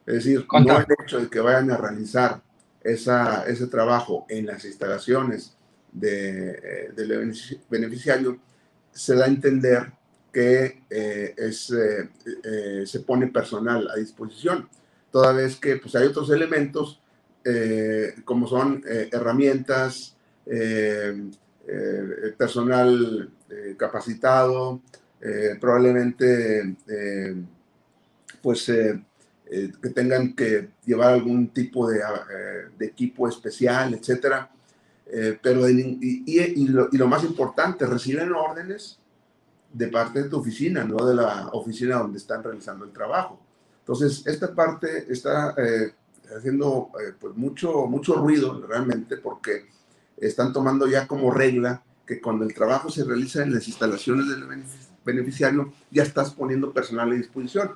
Es 0.06 0.16
decir, 0.16 0.46
no 0.64 0.78
el 0.78 0.86
hecho 1.02 1.20
de 1.20 1.28
que 1.28 1.40
vayan 1.40 1.70
a 1.70 1.76
realizar 1.76 2.42
esa, 2.82 3.46
ese 3.46 3.66
trabajo 3.66 4.26
en 4.28 4.46
las 4.46 4.64
instalaciones 4.64 5.56
de, 5.90 6.92
del 6.94 7.34
beneficiario, 7.70 8.38
se 8.94 9.14
da 9.14 9.24
a 9.24 9.28
entender 9.28 9.92
que 10.32 10.82
eh, 10.88 11.34
es, 11.36 11.70
eh, 11.70 12.84
se 12.86 13.00
pone 13.00 13.26
personal 13.28 13.88
a 13.90 13.96
disposición, 13.96 14.68
toda 15.10 15.32
vez 15.32 15.56
que 15.56 15.76
pues, 15.76 15.94
hay 15.94 16.06
otros 16.06 16.30
elementos 16.30 17.00
como 18.24 18.46
son 18.46 18.82
herramientas, 18.86 20.16
personal 22.38 23.30
capacitado, 23.76 24.80
probablemente 25.60 26.74
pues 28.40 28.70
eh, 29.46 29.70
que 29.80 29.90
tengan 29.90 30.34
que 30.34 30.70
llevar 30.86 31.12
algún 31.12 31.48
tipo 31.48 31.88
de, 31.88 31.98
eh, 31.98 32.70
de 32.78 32.86
equipo 32.86 33.28
especial, 33.28 33.92
etcétera. 33.92 34.50
Eh, 35.06 35.38
pero 35.40 35.68
y, 35.68 36.24
y, 36.26 36.68
lo, 36.68 36.88
y, 36.90 36.96
lo, 36.96 37.06
más 37.06 37.24
importante, 37.24 37.86
reciben 37.86 38.32
órdenes 38.32 38.98
de 39.72 39.88
parte 39.88 40.22
de 40.22 40.28
tu 40.28 40.38
oficina, 40.38 40.84
no 40.84 41.04
de 41.04 41.14
la 41.14 41.48
oficina 41.52 41.96
donde 41.96 42.18
están 42.18 42.42
realizando 42.42 42.84
el 42.84 42.92
trabajo. 42.92 43.40
Entonces, 43.80 44.26
esta 44.26 44.54
parte 44.54 45.12
está 45.12 45.54
haciendo 46.34 46.90
pues 47.20 47.36
mucho, 47.36 47.86
mucho 47.86 48.14
ruido 48.14 48.64
realmente 48.66 49.18
porque 49.18 49.66
están 50.16 50.52
tomando 50.52 50.86
ya 50.86 51.06
como 51.06 51.30
regla 51.30 51.82
que 52.06 52.20
cuando 52.20 52.44
el 52.44 52.54
trabajo 52.54 52.90
se 52.90 53.04
realiza 53.04 53.42
en 53.42 53.52
las 53.52 53.66
instalaciones 53.66 54.28
del 54.28 54.44
beneficiario, 55.04 55.72
ya 55.90 56.02
estás 56.02 56.32
poniendo 56.32 56.72
personal 56.72 57.10
a 57.10 57.14
disposición. 57.14 57.72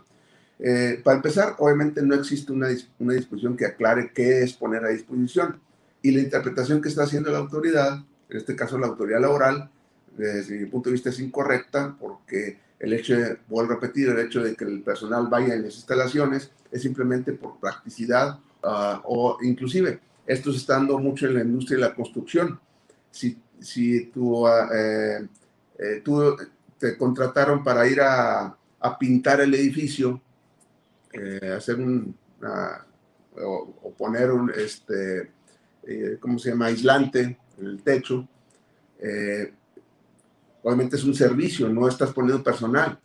Eh, 0.58 1.00
para 1.04 1.16
empezar, 1.16 1.54
obviamente 1.58 2.02
no 2.02 2.14
existe 2.14 2.52
una, 2.52 2.68
una, 2.99 3.14
disposición 3.14 3.56
que 3.56 3.66
aclare 3.66 4.11
qué 4.12 4.42
es 4.42 4.54
poner 4.54 4.85
a 4.85 4.88
disposición. 4.88 5.61
Y 6.02 6.12
la 6.12 6.21
interpretación 6.21 6.81
que 6.81 6.88
está 6.88 7.05
haciendo 7.05 7.31
la 7.31 7.38
autoridad, 7.38 8.05
en 8.28 8.37
este 8.37 8.55
caso 8.55 8.78
la 8.78 8.87
autoridad 8.87 9.21
laboral, 9.21 9.71
desde 10.17 10.59
mi 10.59 10.67
punto 10.67 10.88
de 10.88 10.95
vista 10.95 11.11
es 11.11 11.21
incorrecta 11.21 11.97
porque 11.99 12.59
el 12.78 12.93
hecho, 12.93 13.17
de, 13.17 13.38
vuelvo 13.49 13.73
a 13.73 13.75
repetir, 13.76 14.09
el 14.09 14.19
hecho 14.19 14.43
de 14.43 14.55
que 14.55 14.64
el 14.64 14.83
personal 14.83 15.26
vaya 15.28 15.55
en 15.55 15.64
las 15.64 15.75
instalaciones 15.75 16.50
es 16.71 16.83
simplemente 16.83 17.33
por 17.33 17.59
practicidad 17.59 18.38
ah, 18.62 19.02
o 19.05 19.38
inclusive 19.43 20.00
esto 20.26 20.52
se 20.52 20.59
está 20.59 20.75
dando 20.75 20.99
mucho 20.99 21.26
en 21.26 21.35
la 21.35 21.40
industria 21.40 21.78
de 21.78 21.85
la 21.88 21.95
construcción. 21.95 22.61
Si, 23.11 23.38
si 23.61 24.07
tú, 24.07 24.47
ah, 24.47 24.69
eh, 24.73 26.02
tú 26.05 26.37
te 26.78 26.97
contrataron 26.99 27.64
para 27.64 27.87
ir 27.88 28.00
a, 28.00 28.55
pintar 29.00 29.40
el 29.40 29.55
edificio, 29.55 30.21
eh, 31.12 31.55
hacer 31.57 31.76
un, 31.76 32.14
o, 33.43 33.95
poner 33.97 34.31
un, 34.31 34.50
este, 34.50 35.31
eh, 35.88 36.18
¿cómo 36.21 36.38
se 36.38 36.50
llama?, 36.50 36.66
aislante 36.66 37.38
en 37.59 37.66
el 37.66 37.83
techo. 37.83 38.28
Eh, 39.00 39.54
obviamente 40.62 40.97
es 40.97 41.04
un 41.04 41.14
servicio, 41.14 41.68
no 41.71 41.88
estás 41.88 42.12
poniendo 42.12 42.45
personal. 42.45 42.99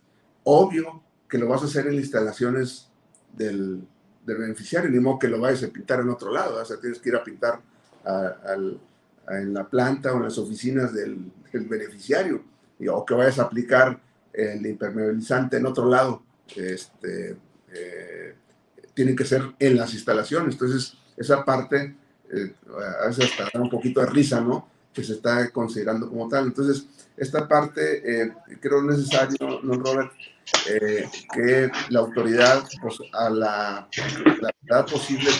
Obvio 0.44 1.02
que 1.26 1.38
lo 1.38 1.48
vas 1.48 1.62
a 1.62 1.64
hacer 1.64 1.86
en 1.86 1.94
instalaciones 1.94 2.90
del, 3.32 3.86
beneficiario, 4.26 4.90
ni 4.90 5.00
modo 5.00 5.18
que 5.18 5.28
lo 5.28 5.40
vayas 5.40 5.62
a 5.64 5.68
pintar 5.68 6.00
en 6.00 6.08
otro 6.08 6.32
lado, 6.32 6.60
o 6.60 6.64
sea, 6.64 6.78
tienes 6.78 6.98
que 6.98 7.10
ir 7.10 7.16
a 7.16 7.24
pintar 7.24 7.60
en 9.28 9.52
la 9.52 9.68
planta 9.68 10.12
o 10.12 10.16
en 10.16 10.24
las 10.24 10.38
oficinas 10.38 10.92
del, 10.94 11.30
beneficiario, 11.52 12.42
o 12.90 13.04
que 13.04 13.14
vayas 13.14 13.38
a 13.38 13.44
aplicar 13.44 14.00
el 14.32 14.66
impermeabilizante 14.66 15.56
en 15.56 15.66
otro 15.66 15.88
lado, 15.88 16.22
este, 16.56 17.36
eh, 17.72 18.34
tienen 18.92 19.16
que 19.16 19.24
ser 19.24 19.42
en 19.58 19.76
las 19.76 19.94
instalaciones. 19.94 20.54
Entonces, 20.54 20.96
esa 21.16 21.44
parte 21.44 21.94
eh, 22.34 22.54
a 23.02 23.06
veces 23.08 23.30
hasta 23.30 23.50
da 23.52 23.62
un 23.62 23.70
poquito 23.70 24.00
de 24.00 24.06
risa, 24.06 24.40
¿no? 24.40 24.68
Que 24.92 25.02
se 25.02 25.14
está 25.14 25.50
considerando 25.50 26.08
como 26.08 26.28
tal. 26.28 26.46
Entonces, 26.46 26.86
esta 27.16 27.46
parte 27.46 28.22
eh, 28.22 28.32
creo 28.60 28.82
necesario, 28.82 29.60
¿no, 29.62 29.74
Robert? 29.74 30.12
Eh, 30.68 31.08
que 31.32 31.70
la 31.88 32.00
autoridad, 32.00 32.64
pues, 32.82 32.98
a 33.12 33.30
la, 33.30 33.88
la 34.66 34.84
posible, 34.86 35.30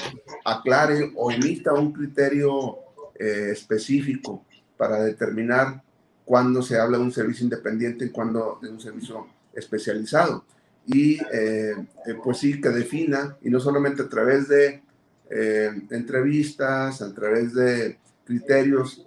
aclare 0.44 1.12
o 1.16 1.30
emita 1.30 1.72
un 1.72 1.92
criterio 1.92 2.78
específico 3.16 4.44
para 4.76 5.04
determinar 5.04 5.80
cuándo 6.24 6.62
se 6.62 6.78
habla 6.78 6.98
de 6.98 7.04
un 7.04 7.12
servicio 7.12 7.44
independiente 7.44 8.06
y 8.06 8.10
cuándo 8.10 8.58
de 8.60 8.70
un 8.70 8.80
servicio 8.80 9.28
especializado 9.54 10.44
y 10.86 11.14
eh, 11.32 11.74
eh, 12.06 12.14
pues 12.22 12.38
sí, 12.38 12.60
que 12.60 12.68
defina, 12.68 13.36
y 13.42 13.50
no 13.50 13.60
solamente 13.60 14.02
a 14.02 14.08
través 14.08 14.48
de 14.48 14.82
eh, 15.36 15.70
entrevistas, 15.90 17.02
a 17.02 17.12
través 17.12 17.52
de 17.54 17.98
criterios, 18.24 19.04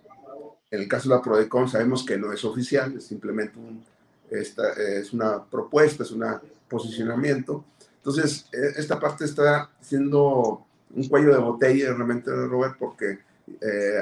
en 0.70 0.82
el 0.82 0.88
caso 0.90 1.08
de 1.08 1.16
la 1.16 1.22
PRODECON 1.22 1.70
sabemos 1.70 2.04
que 2.06 2.18
no 2.18 2.34
es 2.34 2.44
oficial, 2.44 2.98
es 2.98 3.06
simplemente 3.06 3.58
un, 3.58 3.82
esta, 4.30 4.74
es 4.74 5.14
una 5.14 5.42
propuesta, 5.46 6.04
es 6.04 6.12
un 6.12 6.26
posicionamiento. 6.68 7.64
Entonces, 7.98 8.46
esta 8.52 9.00
parte 9.00 9.24
está 9.24 9.70
siendo 9.80 10.66
un 10.94 11.08
cuello 11.08 11.34
de 11.34 11.40
botella 11.40 11.94
realmente, 11.94 12.30
Robert, 12.30 12.76
porque 12.78 13.20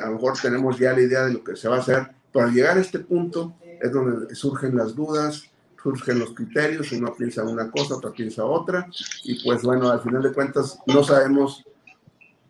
a 0.02 0.08
lo 0.08 0.14
mejor 0.14 0.34
tenemos 0.42 0.80
ya 0.80 0.94
la 0.94 1.02
idea 1.02 1.26
de 1.26 1.34
lo 1.34 1.44
que 1.44 1.56
se 1.56 1.68
va 1.68 1.76
a 1.76 1.80
hacer, 1.80 2.08
pero 2.34 2.46
al 2.46 2.54
llegar 2.54 2.78
a 2.78 2.82
este 2.82 3.00
punto 3.00 3.54
es 3.80 3.92
donde 3.92 4.34
surgen 4.34 4.76
las 4.76 4.96
dudas, 4.96 5.44
surgen 5.82 6.18
los 6.18 6.34
criterios, 6.34 6.92
uno 6.94 7.14
piensa 7.14 7.44
una 7.44 7.70
cosa, 7.70 7.96
otro 7.96 8.12
piensa 8.12 8.44
otra, 8.44 8.88
y 9.24 9.44
pues 9.44 9.62
bueno, 9.62 9.92
al 9.92 10.02
final 10.02 10.24
de 10.24 10.34
cuentas 10.34 10.80
no 10.88 11.04
sabemos 11.04 11.64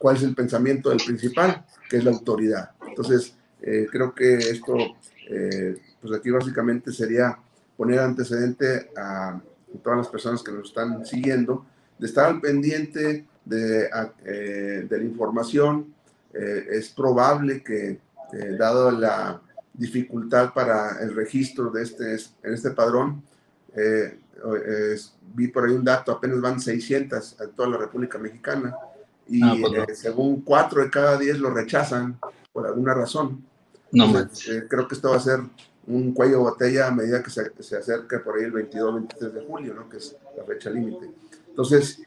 cuál 0.06 0.18
es 0.18 0.22
el 0.22 0.36
pensamiento 0.36 0.90
del 0.90 1.00
principal, 1.04 1.66
que 1.90 1.98
es 1.98 2.04
la 2.04 2.12
autoridad. 2.12 2.70
Entonces, 2.88 3.34
eh, 3.60 3.88
creo 3.92 4.14
que 4.14 4.36
esto, 4.38 4.78
eh, 5.28 5.82
pues 6.00 6.14
aquí 6.14 6.30
básicamente 6.30 6.92
sería 6.92 7.36
poner 7.76 7.98
antecedente 8.02 8.92
a 8.96 9.42
todas 9.84 9.98
las 9.98 10.08
personas 10.10 10.44
que 10.44 10.52
nos 10.52 10.68
están 10.68 11.04
siguiendo, 11.08 11.66
de 11.98 12.06
estar 12.06 12.28
al 12.28 12.40
pendiente 12.40 13.26
de, 13.46 13.90
eh, 14.26 14.86
de 14.88 14.96
la 14.96 15.04
información. 15.04 15.96
es 16.32 16.90
probable 16.90 17.64
que, 17.64 18.00
dado 18.60 18.92
la 18.92 19.42
dificultad 19.74 20.54
para 20.54 21.02
el 21.02 21.16
registro 21.16 21.72
de 21.72 21.82
este, 21.82 22.14
en 22.44 22.54
este 22.54 22.70
padrón. 22.70 23.24
Eh, 23.76 24.20
vi 25.34 25.48
por 25.48 25.66
ahí 25.66 25.74
un 25.74 25.84
dato, 25.84 26.12
apenas 26.12 26.40
van 26.42 26.60
600 26.60 27.38
en 27.42 27.52
toda 27.54 27.70
la 27.70 27.78
República 27.78 28.20
Mexicana 28.20 28.76
y 29.28 29.42
ah, 29.44 29.56
pues 29.60 29.90
eh, 29.90 29.96
según 29.96 30.42
4 30.42 30.84
de 30.84 30.90
cada 30.90 31.18
10 31.18 31.40
lo 31.40 31.50
rechazan 31.50 32.20
por 32.54 32.68
alguna 32.68 32.94
razón. 32.94 33.44
No, 33.92 34.20
eh, 34.20 34.64
creo 34.70 34.88
que 34.88 34.96
esto 34.96 35.10
va 35.12 35.18
a 35.18 35.22
ser 35.22 35.40
un 35.88 36.14
cuello 36.14 36.34
de 36.34 36.44
botella 36.44 36.88
a 36.88 36.92
medida 36.92 37.24
que 37.24 37.30
se, 37.30 37.52
se 37.60 37.78
acerca 37.78 38.24
por 38.24 38.38
ahí 38.38 38.46
el 38.46 38.54
22-23 38.54 39.32
de 39.32 39.42
julio, 39.46 39.74
¿no? 39.74 39.88
que 39.90 39.98
es 39.98 40.16
la 40.36 40.44
fecha 40.44 40.70
límite. 40.70 41.10
Entonces, 41.50 42.02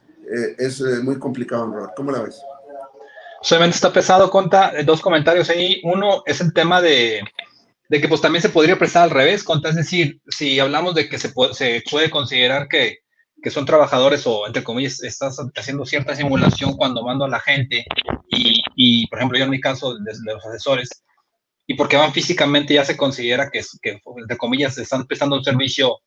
es 0.58 0.80
muy 1.02 1.18
complicado, 1.18 1.66
Robert. 1.66 1.92
¿Cómo 1.96 2.12
la 2.12 2.22
ves? 2.22 2.42
Solamente 3.40 3.76
está 3.76 3.92
pesado, 3.92 4.30
Conta. 4.30 4.72
Dos 4.84 5.00
comentarios 5.00 5.48
ahí. 5.48 5.80
Uno 5.84 6.22
es 6.26 6.40
el 6.42 6.52
tema 6.52 6.82
de, 6.82 7.22
de 7.88 8.00
que 8.00 8.08
pues 8.08 8.20
también 8.20 8.42
se 8.42 8.50
podría 8.50 8.78
prestar 8.78 9.04
al 9.04 9.10
revés, 9.10 9.44
es 9.64 9.75
decir, 9.75 10.20
si 10.28 10.60
hablamos 10.60 10.94
de 10.94 11.08
que 11.08 11.18
se 11.18 11.30
puede, 11.30 11.54
se 11.54 11.82
puede 11.90 12.10
considerar 12.10 12.68
que, 12.68 12.98
que, 13.42 13.50
son 13.50 13.64
trabajadores 13.64 14.26
o, 14.26 14.47
entre 14.47 14.64
comillas, 14.64 15.02
estás 15.02 15.38
haciendo 15.57 15.87
cierta 15.87 16.14
simulación 16.14 16.76
cuando 16.76 17.02
mando 17.02 17.25
a 17.25 17.28
la 17.28 17.40
gente 17.40 17.85
y, 18.30 18.62
y 18.76 19.07
por 19.09 19.18
ejemplo, 19.18 19.38
yo 19.38 19.45
en 19.45 19.50
mi 19.50 19.61
caso, 19.61 19.95
de, 19.95 20.12
los 20.25 20.45
asesores, 20.47 20.88
y 21.66 21.75
porque 21.75 21.97
van 21.97 22.12
físicamente 22.12 22.75
ya 22.75 22.85
se 22.85 22.97
considera 22.97 23.50
que, 23.50 23.61
que 23.83 24.00
entre 24.16 24.37
comillas, 24.37 24.78
están 24.78 25.07
prestando 25.07 25.37
un 25.37 25.45
servicio 25.45 25.99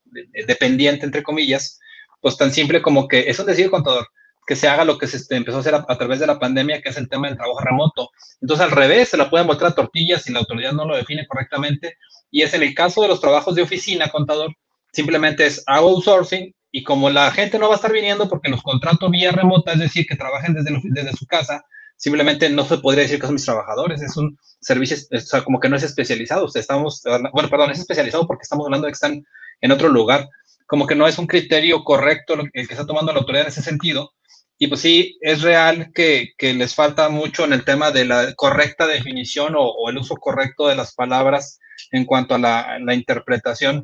dependiente, 0.48 1.06
entre 1.06 1.24
comillas, 1.24 1.80
pues 2.20 2.38
tan 2.38 2.52
simple 2.52 2.82
como 2.82 3.08
que, 3.08 3.30
eso 3.30 3.44
decir, 3.44 3.70
contador, 3.70 4.08
que 4.46 4.56
se 4.56 4.68
haga 4.68 4.86
lo 4.86 4.98
que 4.98 5.08
se 5.08 5.36
empezó 5.36 5.58
a 5.58 5.60
hacer 5.62 5.76
a, 5.76 5.98
través 5.98 6.20
de 6.20 6.28
la 6.28 6.40
pandemia, 6.40 6.82
que 6.82 6.90
es 6.90 6.98
el 6.98 7.08
tema 7.08 7.28
del 7.28 7.38
trabajo 7.38 7.60
remoto. 7.62 8.10
Entonces, 8.42 8.66
al 8.66 8.72
revés, 8.72 9.10
se 9.10 9.18
la 9.18 9.30
pueden 9.30 9.48
mostrar 9.48 9.76
tortillas 9.76 10.24
si 10.24 10.34
la 10.34 10.40
autoridad 10.40 10.74
no 10.74 10.86
lo 10.86 10.96
define 10.96 11.28
correctamente, 11.28 11.98
Y 12.32 12.42
es 12.42 12.54
en 12.54 12.64
el 12.64 12.74
caso 12.74 13.02
de 13.02 13.08
los 13.08 13.22
trabajos 13.22 13.56
de 13.56 13.62
oficina, 13.62 14.10
contador, 14.10 14.54
simplemente 14.92 15.46
es 15.46 15.64
outsourcing 15.68 16.54
y 16.72 16.84
como 16.84 17.10
la 17.10 17.32
gente 17.32 17.60
no 17.60 17.68
va 17.68 17.74
a 17.74 17.75
estar 17.75 17.92
viniendo 17.92 18.30
porque 18.30 18.50
los 18.50 18.62
contratos 18.62 19.12
vía 19.12 19.32
remota, 19.32 19.74
es 19.74 19.80
decir, 19.80 20.06
que 20.08 20.16
trabajen 20.16 20.54
desde, 20.54 20.80
desde 20.84 21.13
su 21.13 21.25
casa, 21.25 21.66
simplemente 21.98 22.50
no 22.50 22.66
se 22.66 22.78
podría 22.78 23.04
decir 23.04 23.20
que 23.20 23.28
son 23.28 23.36
mis 23.36 23.46
trabajadores, 23.46 24.01
es 24.01 24.16
un 24.18 24.38
servicio, 24.60 24.98
o 25.12 25.20
sea, 25.20 25.44
como 25.44 25.60
que 25.60 25.70
no 25.70 25.75
es 25.75 25.84
especializado, 25.84 26.48
estamos, 26.54 27.04
bueno, 27.34 27.50
perdón, 27.50 27.72
es 27.72 27.80
especializado 27.80 28.25
porque 28.25 28.44
estamos 28.44 28.66
hablando 28.66 28.88
de 28.88 28.92
que 28.92 28.96
están 28.96 29.25
en 29.60 29.72
otro 29.72 29.90
lugar, 29.90 30.30
como 30.66 30.88
que 30.88 30.96
no 30.96 31.08
es 31.08 31.18
un 31.18 31.28
criterio 31.28 31.84
correcto 31.84 32.36
el 32.54 32.68
que 32.68 32.74
está 32.74 32.88
tomando 32.88 33.12
la 33.12 33.20
autoridad 33.20 33.44
en 33.44 33.50
ese 33.50 33.62
sentido, 33.62 34.13
y 34.58 34.68
pues 34.68 34.82
sí, 34.82 35.18
es 35.22 35.42
real 35.42 35.92
que, 35.92 36.34
que 36.38 36.54
les 36.54 36.75
falta 36.75 37.10
mucho 37.10 37.46
en 37.46 37.54
el 37.54 37.66
tema 37.66 37.90
de 37.90 38.06
la 38.06 38.36
correcta 38.36 38.86
definición 38.86 39.56
o, 39.58 39.90
el 39.90 39.98
uso 39.98 40.16
correcto 40.18 40.68
de 40.68 40.75
las 40.75 40.94
palabras 40.94 41.60
en 41.92 42.06
cuanto 42.06 42.36
a 42.36 42.38
la, 42.38 42.78
la 42.80 42.94
interpretación 42.94 43.84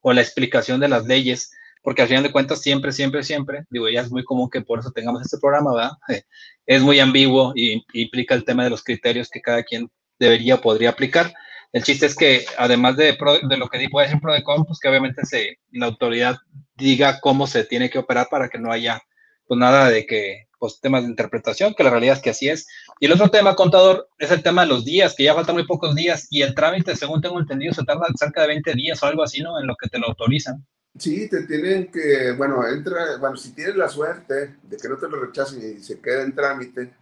o 0.00 0.14
la 0.14 0.22
explicación 0.22 0.80
de 0.80 0.88
las 0.88 1.04
leyes, 1.04 1.50
porque 1.82 2.02
al 2.02 2.08
final 2.08 2.22
de 2.22 2.32
cuentas 2.32 2.60
siempre, 2.60 2.92
siempre, 2.92 3.22
siempre, 3.22 3.64
digo, 3.70 3.88
ya 3.88 4.02
es 4.02 4.10
muy 4.10 4.24
común 4.24 4.50
que 4.50 4.60
por 4.60 4.80
eso 4.80 4.90
tengamos 4.90 5.22
este 5.22 5.38
programa, 5.38 5.74
¿verdad? 5.74 5.92
Es 6.66 6.82
muy 6.82 7.00
ambiguo 7.00 7.52
y 7.54 7.82
implica 7.94 8.34
el 8.34 8.44
tema 8.44 8.62
de 8.62 8.70
los 8.70 8.84
criterios 8.84 9.30
que 9.30 9.40
cada 9.40 9.62
quien 9.62 9.88
debería 10.18 10.56
o 10.56 10.60
podría 10.60 10.90
aplicar. 10.90 11.32
El 11.72 11.82
chiste 11.82 12.06
es 12.06 12.14
que, 12.14 12.44
además 12.58 12.96
de, 12.96 13.16
de 13.48 13.56
lo 13.56 13.68
que 13.68 13.88
puede 13.90 14.06
decir 14.06 14.20
PRODECON, 14.20 14.64
pues 14.66 14.78
que 14.78 14.88
obviamente 14.88 15.24
se, 15.24 15.58
la 15.72 15.86
autoridad 15.86 16.36
diga 16.76 17.20
cómo 17.20 17.46
se 17.46 17.64
tiene 17.64 17.88
que 17.88 17.98
operar 17.98 18.28
para 18.30 18.48
que 18.48 18.58
no 18.58 18.70
haya 18.70 19.00
pues 19.46 19.58
nada 19.58 19.88
de 19.88 20.06
que, 20.06 20.48
pues 20.58 20.80
temas 20.80 21.02
de 21.02 21.08
interpretación, 21.08 21.74
que 21.74 21.82
la 21.82 21.90
realidad 21.90 22.16
es 22.16 22.22
que 22.22 22.30
así 22.30 22.48
es. 22.48 22.66
Y 23.00 23.06
el 23.06 23.12
otro 23.12 23.30
tema, 23.30 23.54
contador, 23.54 24.08
es 24.18 24.30
el 24.30 24.42
tema 24.42 24.62
de 24.62 24.68
los 24.68 24.84
días, 24.84 25.14
que 25.16 25.24
ya 25.24 25.34
faltan 25.34 25.54
muy 25.54 25.66
pocos 25.66 25.94
días 25.94 26.26
y 26.30 26.42
el 26.42 26.54
trámite, 26.54 26.94
según 26.96 27.20
tengo 27.20 27.38
entendido, 27.40 27.72
se 27.72 27.84
tarda 27.84 28.06
cerca 28.16 28.42
de 28.42 28.48
20 28.48 28.74
días 28.74 29.02
o 29.02 29.06
algo 29.06 29.22
así, 29.22 29.40
¿no? 29.40 29.58
En 29.58 29.66
lo 29.66 29.74
que 29.76 29.88
te 29.88 29.98
lo 29.98 30.08
autorizan. 30.08 30.66
Sí, 30.96 31.28
te 31.28 31.42
tienen 31.44 31.90
que, 31.92 32.32
bueno, 32.32 32.66
entra, 32.66 33.18
bueno, 33.18 33.36
si 33.36 33.52
tienes 33.52 33.76
la 33.76 33.88
suerte 33.88 34.56
de 34.62 34.76
que 34.76 34.88
no 34.88 34.96
te 34.96 35.08
lo 35.08 35.20
rechacen 35.20 35.76
y 35.78 35.82
se 35.82 36.00
quede 36.00 36.22
en 36.22 36.34
trámite, 36.34 36.92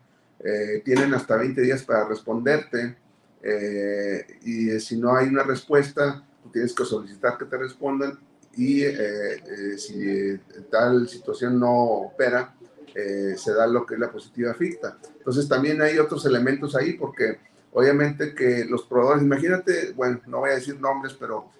eh, 0.41 0.83
tienen 0.85 1.15
hasta 1.15 1.37
20 1.37 1.61
días 1.63 1.83
para 1.83 2.07
responderte. 2.07 2.97
Eh, 3.43 4.27
y 4.43 4.81
si 4.81 4.99
no 4.99 5.17
hay 5.17 5.29
una 5.29 5.45
respuesta, 5.45 6.23
tú 6.43 6.51
tienes 6.51 6.75
que 6.75 6.85
solicitar 6.85 7.39
que 7.39 7.45
te 7.47 7.57
respondan 7.57 8.19
y 8.55 8.83
eh, 8.83 9.77
si 9.79 10.39
tal 10.71 11.09
situación 11.09 11.59
no 11.59 11.73
opera, 11.73 12.55
se 12.95 13.53
da 13.53 13.67
lo 13.67 13.85
que 13.85 13.95
es 13.95 14.01
la 14.01 14.11
positiva 14.11 14.55
ficta. 14.55 14.99
Entonces 15.19 15.47
también 15.47 15.83
hay 15.83 15.99
otros 15.99 16.25
elementos 16.25 16.75
ahí 16.75 16.95
porque 16.95 17.39
obviamente 17.73 18.35
que 18.35 18.65
los 18.65 18.85
proveedores, 18.85 19.23
imagínate, 19.23 19.93
bueno, 19.93 20.21
no 20.27 20.39
voy 20.39 20.51
a 20.51 20.55
decir 20.55 20.81
nombres, 20.81 21.13
pero 21.13 21.51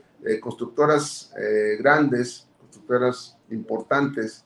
constructoras 0.41 1.33
eh, 1.39 1.77
grandes, 1.79 2.47
constructoras 2.61 3.37
importantes 3.51 4.45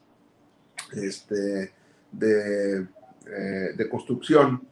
este, 0.93 1.73
de, 2.13 2.87
eh, 3.27 3.73
de, 3.77 3.89
construcción, 3.89 4.67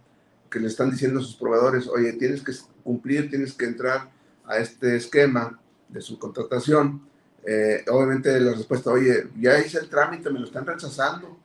que 0.50 0.60
le 0.60 0.68
están 0.68 0.90
diciendo 0.90 1.20
a 1.20 1.22
sus 1.22 1.36
proveedores, 1.36 1.86
oye, 1.88 2.12
tienes 2.14 2.42
que 2.42 2.52
cumplir, 2.82 3.30
tienes 3.30 3.52
que 3.52 3.66
entrar 3.66 4.10
a 4.44 4.58
este 4.58 4.96
esquema 4.96 5.60
de 5.88 6.00
subcontratación. 6.00 7.02
Eh, 7.46 7.84
obviamente 7.90 8.38
la 8.40 8.52
respuesta, 8.52 8.90
oye, 8.90 9.28
ya 9.38 9.58
hice 9.58 9.78
el 9.78 9.88
trámite, 9.88 10.30
me 10.30 10.40
lo 10.40 10.46
están 10.46 10.66
rechazando, 10.66 11.38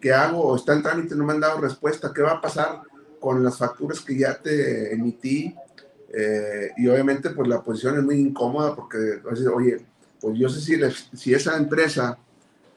¿qué 0.00 0.12
hago? 0.12 0.54
Está 0.56 0.74
en 0.74 0.82
trámite, 0.82 1.14
no 1.14 1.24
me 1.24 1.32
han 1.32 1.40
dado 1.40 1.60
respuesta, 1.60 2.12
¿qué 2.14 2.22
va 2.22 2.32
a 2.32 2.40
pasar 2.40 2.82
con 3.20 3.42
las 3.42 3.58
facturas 3.58 4.00
que 4.00 4.16
ya 4.16 4.40
te 4.40 4.92
emití? 4.92 5.54
Eh, 6.12 6.70
y 6.76 6.88
obviamente 6.88 7.30
pues 7.30 7.48
la 7.48 7.62
posición 7.62 7.98
es 7.98 8.04
muy 8.04 8.16
incómoda 8.16 8.74
porque, 8.74 9.20
oye, 9.54 9.84
pues 10.20 10.38
yo 10.38 10.48
sé 10.48 10.60
si, 10.60 11.16
si 11.16 11.34
esa 11.34 11.56
empresa, 11.56 12.18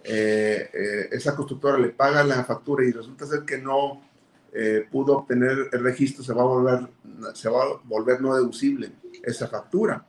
eh, 0.04 0.70
eh, 0.74 1.10
esa 1.12 1.36
constructora 1.36 1.78
le 1.78 1.90
paga 1.90 2.24
la 2.24 2.44
factura 2.44 2.86
y 2.86 2.92
resulta 2.92 3.26
ser 3.26 3.44
que 3.44 3.58
no 3.58 4.10
pudo 4.92 5.20
obtener 5.20 5.70
el 5.72 5.82
registro, 5.82 6.26
se 6.26 6.34
va 6.34 6.42
a 6.42 6.46
volver, 6.46 6.80
se 7.34 7.48
va 7.48 7.64
a 7.64 7.82
volver 7.86 8.20
no 8.20 8.36
deducible 8.36 8.92
esa 9.24 9.48
factura. 9.48 10.06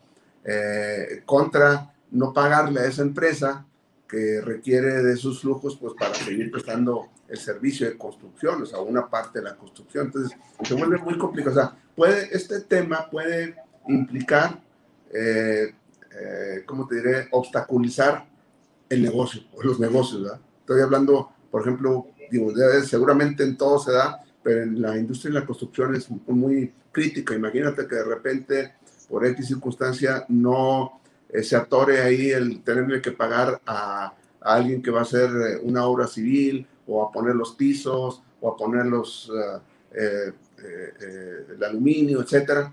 contra 1.24 1.94
no 2.10 2.32
pagarle 2.32 2.80
a 2.80 2.86
esa 2.86 3.02
empresa 3.02 3.64
que 4.08 4.40
requiere 4.40 5.00
de 5.04 5.16
sus 5.16 5.40
flujos 5.40 5.76
pues 5.76 5.94
para 5.94 6.12
seguir 6.14 6.50
prestando 6.50 7.11
el 7.32 7.38
servicio 7.38 7.88
de 7.88 7.96
construcción, 7.96 8.62
o 8.62 8.66
sea, 8.66 8.80
una 8.80 9.08
parte 9.08 9.38
de 9.38 9.46
la 9.46 9.56
construcción. 9.56 10.06
Entonces, 10.06 10.38
se 10.62 10.74
vuelve 10.74 10.98
muy 10.98 11.16
complicado. 11.16 11.56
O 11.56 11.58
sea, 11.58 11.76
puede, 11.96 12.28
este 12.36 12.60
tema 12.60 13.08
puede 13.10 13.56
implicar, 13.88 14.62
eh, 15.10 15.74
eh, 16.10 16.62
¿cómo 16.66 16.86
te 16.86 16.96
diré?, 16.96 17.28
obstaculizar 17.30 18.26
el 18.86 19.02
negocio 19.02 19.44
o 19.54 19.62
los 19.62 19.80
negocios, 19.80 20.22
¿verdad? 20.22 20.40
Estoy 20.60 20.82
hablando, 20.82 21.30
por 21.50 21.62
ejemplo, 21.62 22.08
digo, 22.30 22.52
seguramente 22.84 23.44
en 23.44 23.56
todo 23.56 23.78
se 23.78 23.92
da, 23.92 24.22
pero 24.42 24.62
en 24.62 24.82
la 24.82 24.98
industria 24.98 25.32
de 25.32 25.40
la 25.40 25.46
construcción 25.46 25.94
es 25.94 26.10
muy 26.10 26.70
crítica. 26.92 27.34
Imagínate 27.34 27.86
que 27.86 27.94
de 27.94 28.04
repente, 28.04 28.74
por 29.08 29.24
X 29.24 29.46
circunstancia, 29.46 30.26
no 30.28 31.00
eh, 31.30 31.42
se 31.42 31.56
atore 31.56 32.02
ahí 32.02 32.28
el 32.28 32.62
tenerle 32.62 33.00
que 33.00 33.12
pagar 33.12 33.62
a, 33.64 34.12
a, 34.38 34.54
alguien 34.54 34.82
que 34.82 34.90
va 34.90 34.98
a 34.98 35.04
hacer 35.04 35.30
una 35.62 35.86
obra 35.86 36.06
civil 36.06 36.66
o 36.86 37.02
a 37.02 37.10
poner 37.10 37.34
los 37.34 37.52
pisos, 37.52 38.22
o 38.40 38.48
a 38.50 38.56
poner 38.56 38.86
los, 38.86 39.30
eh, 39.94 40.32
eh, 40.64 40.94
eh, 41.00 41.46
el 41.54 41.64
aluminio, 41.64 42.22
etcétera, 42.22 42.72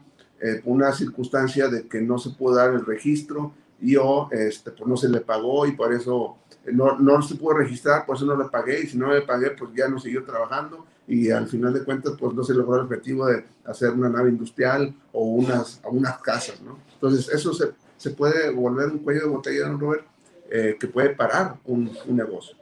una 0.63 0.93
circunstancia 0.93 1.67
de 1.67 1.85
que 1.85 1.99
no 1.99 2.17
se 2.17 2.29
pudo 2.29 2.55
dar 2.55 2.73
el 2.73 2.85
registro 2.85 3.51
y 3.81 3.97
o 3.97 4.29
este, 4.31 4.71
pues 4.71 4.87
no 4.87 4.95
se 4.95 5.09
le 5.09 5.19
pagó 5.19 5.65
y 5.65 5.73
por 5.73 5.93
eso 5.93 6.37
no, 6.71 6.97
no 6.97 7.21
se 7.21 7.35
pudo 7.35 7.55
registrar, 7.55 8.05
por 8.05 8.15
eso 8.15 8.25
no 8.25 8.37
le 8.37 8.45
pagué 8.45 8.81
y 8.81 8.87
si 8.87 8.97
no 8.97 9.13
le 9.13 9.23
pagué 9.23 9.51
pues 9.51 9.71
ya 9.75 9.89
no 9.89 9.99
siguió 9.99 10.23
trabajando 10.23 10.85
y 11.07 11.29
al 11.29 11.47
final 11.49 11.73
de 11.73 11.83
cuentas 11.83 12.13
pues 12.17 12.33
no 12.33 12.43
se 12.45 12.53
logró 12.53 12.75
el 12.75 12.83
objetivo 12.83 13.25
de 13.25 13.43
hacer 13.65 13.91
una 13.91 14.07
nave 14.07 14.29
industrial 14.29 14.95
o 15.11 15.25
unas, 15.25 15.81
unas 15.83 16.19
casas, 16.19 16.61
¿no? 16.61 16.79
Entonces 16.93 17.27
eso 17.33 17.53
se, 17.53 17.71
se 17.97 18.11
puede 18.11 18.49
volver 18.49 18.87
un 18.91 18.99
cuello 18.99 19.23
de 19.23 19.27
botella, 19.27 19.67
don 19.67 19.79
Robert, 19.79 20.05
que 20.49 20.87
puede 20.87 21.09
parar 21.09 21.57
un, 21.65 21.91
un 22.07 22.15
negocio. 22.15 22.58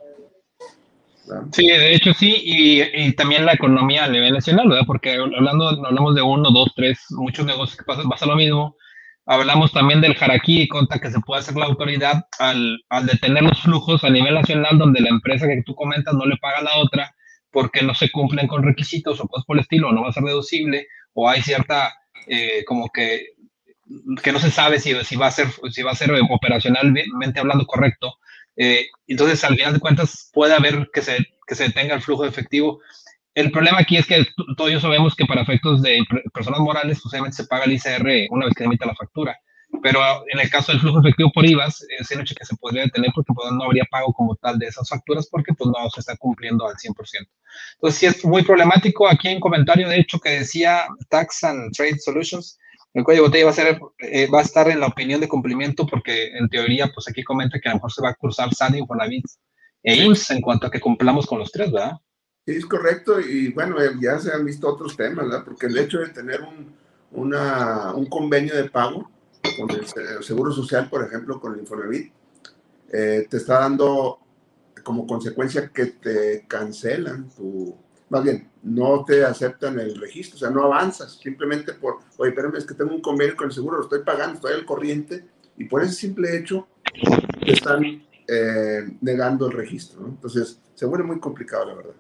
Sí, 1.52 1.68
de 1.68 1.94
hecho 1.94 2.14
sí, 2.14 2.42
y, 2.44 3.12
también 3.14 3.46
la 3.46 3.54
economía 3.54 4.06
a 4.06 4.10
nivel 4.10 4.34
nacional, 4.34 4.70
¿verdad? 4.70 4.86
Porque 4.86 5.16
hablando, 5.16 5.68
hablamos 5.68 6.16
de 6.16 6.22
uno, 6.22 6.52
dos, 6.52 6.72
tres, 6.76 7.00
muchos 7.12 7.46
negocios 7.46 7.78
que 7.78 7.84
pasan, 7.84 8.10
pasa 8.10 8.26
lo 8.26 8.36
mismo. 8.36 8.76
Hablamos 9.26 9.74
también 9.74 10.00
del 10.00 10.16
jaraquí 10.16 10.62
y 10.62 10.68
conta 10.70 11.00
que 11.00 11.12
se 11.12 11.20
puede 11.20 11.42
hacer 11.42 11.56
la 11.56 11.66
autoridad 11.66 12.26
al, 12.40 12.80
al 12.90 13.06
detener 13.06 13.44
los 13.44 13.62
flujos 13.62 14.04
a 14.06 14.10
nivel 14.10 14.36
nacional, 14.36 14.78
donde 14.78 15.02
la 15.02 15.10
empresa 15.10 15.48
que 15.48 15.64
tú 15.66 15.76
comentas 15.76 16.14
no 16.14 16.26
le 16.26 16.38
paga 16.38 16.60
a 16.60 16.64
la 16.64 16.78
otra 16.78 17.14
porque 17.52 17.82
no 17.82 17.94
se 17.94 18.10
cumplen 18.10 18.48
con 18.48 18.64
requisitos 18.64 19.20
o 19.20 19.28
cosas 19.28 19.46
por 19.46 19.58
el 19.58 19.62
estilo, 19.62 19.92
no 19.92 20.04
va 20.04 20.10
a 20.10 20.14
ser 20.14 20.24
deducible, 20.24 20.88
o 21.14 21.30
hay 21.30 21.42
cierta, 21.42 21.94
eh, 22.28 22.64
como 22.66 22.90
que, 22.90 23.34
que 24.24 24.32
no 24.32 24.40
se 24.40 24.52
sabe 24.52 24.80
si, 24.80 24.94
si, 25.04 25.16
va 25.16 25.28
a 25.28 25.32
ser, 25.32 25.48
si 25.72 25.82
va 25.82 25.92
a 25.92 25.96
ser 25.96 26.12
operacionalmente 26.30 27.40
hablando 27.40 27.66
correcto 27.66 28.18
eh, 28.58 28.88
entonces, 29.08 29.44
al 29.44 29.56
final 29.56 29.74
de 29.74 29.80
cuentas, 29.80 30.30
puede 30.34 30.54
haber 30.54 30.90
que 30.92 31.02
se, 31.02 31.18
que 31.48 31.56
se 31.56 31.66
detenga 31.66 31.96
el 31.96 32.02
flujo 32.02 32.24
de 32.24 32.30
efectivo. 32.30 32.82
El 33.36 33.52
problema 33.52 33.80
aquí 33.80 33.98
es 33.98 34.08
que 34.08 34.26
todos 34.58 34.82
sabemos 34.82 35.16
que 35.16 35.26
para 35.26 35.44
efectos 35.44 35.82
de 35.84 36.04
personas 36.34 36.60
morales, 36.60 37.00
pues 37.02 37.14
obviamente 37.14 37.38
se 37.38 37.46
paga 37.46 37.66
el 37.66 37.74
ICR 37.74 38.28
una 38.32 38.46
vez 38.46 38.56
que 38.56 38.64
emite 38.64 38.86
la 38.86 38.96
factura. 38.96 39.38
Pero 39.84 40.00
en 40.32 40.40
el 40.40 40.50
caso 40.50 40.72
del 40.72 40.82
flujo 40.82 41.00
efectivo 41.02 41.30
por 41.32 41.46
IVAs, 41.46 41.86
es 42.00 42.10
el 42.10 42.22
hecho 42.22 42.34
que 42.34 42.46
se 42.46 42.56
podría 42.56 42.84
detener 42.84 43.12
porque 43.14 43.34
pues, 43.36 43.52
no 43.52 43.66
habría 43.66 43.86
pago 43.92 44.12
como 44.14 44.36
tal 44.38 44.58
de 44.58 44.68
esas 44.68 44.90
facturas 44.90 45.28
porque 45.30 45.54
pues 45.54 45.70
no 45.70 45.90
se 45.90 46.00
está 46.00 46.16
cumpliendo 46.18 46.68
al 46.68 46.76
100%. 46.76 47.28
Entonces, 47.76 48.00
sí 48.00 48.06
es 48.08 48.26
muy 48.26 48.44
problemático. 48.44 49.08
Aquí 49.08 49.28
en 49.28 49.40
comentario, 49.40 49.88
de 49.88 50.00
hecho, 50.00 50.20
que 50.20 50.40
decía 50.40 50.88
Tax 51.10 51.44
and 51.44 51.74
Trade 51.76 52.00
Solutions, 52.00 52.58
el 52.98 53.04
cuello 53.04 53.30
de 53.30 53.44
botella 53.44 53.80
va 54.34 54.40
a, 54.40 54.42
estar 54.42 54.68
en 54.70 54.80
la 54.80 54.88
opinión 54.88 55.22
de 55.22 55.28
cumplimiento 55.28 55.86
porque 55.86 56.36
en 56.36 56.50
teoría, 56.50 56.92
pues 56.92 57.08
aquí 57.08 57.24
comenta 57.24 57.60
que 57.60 57.70
a 57.70 57.74
lo 57.74 57.76
mejor 57.76 57.92
se 57.92 58.02
va 58.02 58.10
a 58.10 58.16
cruzar 58.16 58.52
SAD, 58.52 58.74
Infonavit 58.74 59.24
e 59.84 59.98
IMSS 59.98 60.32
en 60.32 60.42
cuanto 60.42 60.66
a 60.66 60.72
que 60.72 60.80
cumplamos 60.80 61.28
con 61.28 61.38
los 61.38 61.52
tres, 61.52 61.72
¿verdad? 61.72 61.92
Sí, 62.44 62.56
es 62.56 62.66
correcto 62.66 63.20
y 63.20 63.52
bueno, 63.52 63.80
eh, 63.80 63.92
ya 64.02 64.18
se 64.18 64.32
han 64.34 64.44
visto 64.44 64.68
otros 64.68 64.98
temas, 64.98 65.28
¿verdad? 65.28 65.44
Porque 65.46 65.68
el 65.68 65.78
hecho 65.78 66.00
de 66.00 66.10
tener 66.10 66.42
un 67.12 68.06
convenio 68.08 68.56
de 68.56 68.68
pago 68.68 69.12
con 69.60 69.70
el 69.70 69.86
Seguro 70.24 70.52
Social, 70.52 70.90
por 70.90 71.06
ejemplo, 71.06 71.40
con 71.40 71.54
el 71.54 71.60
Infonavit, 71.60 72.12
eh, 72.92 73.28
te 73.30 73.38
está 73.38 73.60
dando 73.60 74.18
como 74.84 75.06
consecuencia 75.06 75.70
que 75.72 75.86
te 75.86 76.46
cancelan 76.48 77.30
tu, 77.30 77.78
más 78.10 78.24
bien, 78.24 78.50
no 78.64 79.04
te 79.06 79.24
aceptan 79.26 79.80
el 79.80 80.00
registro, 80.00 80.36
o 80.36 80.40
sea, 80.40 80.50
no 80.50 80.64
avanzas, 80.64 81.20
simplemente 81.22 81.74
por, 81.74 82.00
oye, 82.18 82.30
espérame, 82.30 82.56
es 82.56 82.66
que 82.66 82.74
tengo 82.74 82.94
un 82.94 83.02
convenio 83.02 83.36
con 83.36 83.48
el 83.48 83.54
seguro, 83.54 83.78
lo 83.78 83.84
estoy 83.84 84.04
pagando, 84.04 84.36
estoy 84.36 84.54
al 84.54 84.66
corriente, 84.66 85.26
y 85.58 85.66
por 85.66 85.84
ese 85.84 85.94
simple 85.94 86.38
hecho 86.38 86.68
te 87.44 87.52
están 87.52 87.84
eh, 88.28 88.82
negando 89.02 89.48
el 89.48 89.54
registro, 89.54 90.02
¿no? 90.02 90.08
Entonces, 90.08 90.62
se 90.74 90.86
vuelve 90.86 91.06
muy 91.06 91.20
complicado, 91.20 91.66
la 91.66 91.76
verdad. 91.76 91.94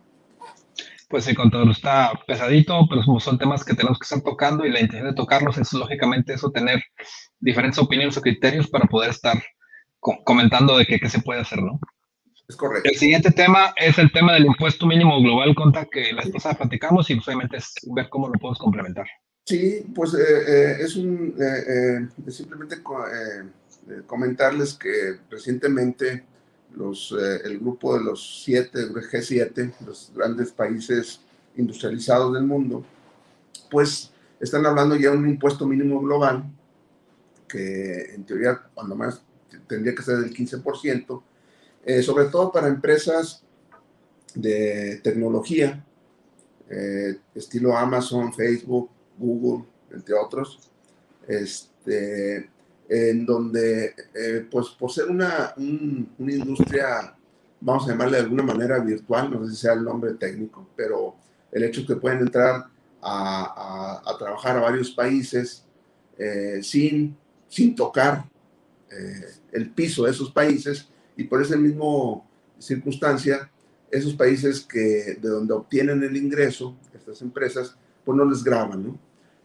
pues 1.09 1.27
el 1.27 1.35
contador 1.35 1.69
está 1.69 2.11
pesadito, 2.25 2.87
pero 2.89 3.19
son 3.19 3.37
temas 3.37 3.63
que 3.63 3.73
tenemos 3.73 3.97
que 3.97 4.03
estar 4.03 4.21
tocando 4.21 4.65
y 4.65 4.71
la 4.71 4.81
intención 4.81 5.09
de 5.09 5.15
tocarlos 5.15 5.57
es 5.57 5.71
lógicamente 5.73 6.33
eso, 6.33 6.51
tener 6.51 6.81
diferentes 7.39 7.79
opiniones 7.79 8.17
o 8.17 8.21
criterios 8.21 8.67
para 8.67 8.85
poder 8.85 9.09
estar 9.09 9.41
comentando 9.99 10.77
de 10.77 10.85
qué 10.85 11.09
se 11.09 11.21
puede 11.21 11.41
hacer, 11.41 11.61
¿no? 11.61 11.79
Es 12.47 12.55
correcto. 12.55 12.89
El 12.89 12.95
siguiente 12.95 13.31
tema 13.31 13.73
es 13.75 13.97
el 13.97 14.12
tema 14.12 14.33
del 14.33 14.45
impuesto 14.45 14.86
mínimo 14.86 15.19
global 15.21 15.53
contra 15.53 15.86
que 15.86 16.13
la 16.13 16.21
esposa 16.21 16.53
platicamos 16.53 17.10
y 17.10 17.19
obviamente 17.19 17.57
es 17.57 17.73
ver 17.83 18.07
cómo 18.10 18.27
lo 18.27 18.33
podemos 18.39 18.57
complementar. 18.57 19.05
Sí, 19.45 19.86
pues 19.93 20.13
eh, 20.13 20.17
eh, 20.19 20.77
es 20.79 20.95
un 20.95 21.33
eh, 21.39 22.31
simplemente 22.31 22.81
comentarles 24.05 24.73
que 24.73 25.19
recientemente 25.29 26.25
los, 26.75 27.13
el 27.43 27.60
grupo 27.60 27.97
de 27.97 28.03
los 28.03 28.43
siete, 28.43 28.79
G7, 28.89 29.73
los 29.86 30.12
grandes 30.13 30.51
países 30.51 31.21
industrializados 31.55 32.33
del 32.33 32.43
mundo, 32.43 32.86
pues 33.71 34.12
están 34.39 34.65
hablando 34.65 34.95
ya 34.95 35.12
de 35.12 35.17
un 35.17 35.29
impuesto 35.29 35.65
mínimo 35.65 36.01
global 36.01 36.43
que 37.47 38.13
en 38.13 38.25
teoría 38.25 38.62
cuando 38.73 38.95
más 38.95 39.21
tendría 39.67 39.95
que 39.95 40.03
ser 40.03 40.17
del 40.17 40.33
15%, 40.33 41.21
eh, 41.88 42.04
sobre 42.04 42.26
todo 42.26 42.52
para 42.52 42.67
empresas 42.67 43.41
de 44.36 45.00
tecnología, 45.02 45.86
eh, 46.69 47.17
estilo 47.34 47.78
Amazon, 47.78 48.34
Facebook, 48.34 48.89
Google, 49.17 49.65
entre 49.91 50.13
otros, 50.13 50.69
este, 51.26 52.50
en 52.89 53.26
donde, 53.26 53.95
eh, 54.13 54.45
pues 54.52 54.67
por 54.78 54.91
ser 54.91 55.06
una, 55.06 55.54
una 55.56 56.34
industria, 56.34 57.15
vamos 57.62 57.86
a 57.86 57.91
llamarle 57.91 58.17
de 58.17 58.23
alguna 58.23 58.43
manera 58.43 58.80
virtual, 58.80 59.32
no 59.32 59.45
sé 59.45 59.52
si 59.52 59.62
sea 59.62 59.71
el 59.71 59.86
nombre 59.86 60.15
técnico, 60.15 60.67
pero 60.76 61.15
el 61.54 61.63
hecho 61.63 61.80
es 61.80 61.88
que 61.88 61.95
pueden 61.95 62.19
entrar 62.19 62.65
a, 63.02 64.02
a, 64.04 64.12
a 64.12 64.17
trabajar 64.17 64.58
a 64.58 64.62
varios 64.62 64.91
países 64.91 65.63
sin, 66.62 67.15
sin 67.47 67.76
tocar 67.76 68.26
el 69.54 69.69
piso 69.69 70.04
de 70.04 70.12
esos 70.12 70.32
países, 70.32 70.89
y 71.17 71.23
por 71.23 71.41
esa 71.41 71.58
misma 71.58 72.21
circunstancia, 72.60 73.49
esos 73.89 74.13
países 74.13 74.62
que 74.62 75.17
de 75.19 75.30
donde 75.30 75.53
obtienen 75.53 76.03
el 76.03 76.15
ingreso, 76.15 76.77
estas 76.93 77.21
empresas, 77.21 77.75
pues 78.06 78.17
no 78.17 78.23
les 78.23 78.43
graban, 78.43 78.84
¿no? 78.84 78.99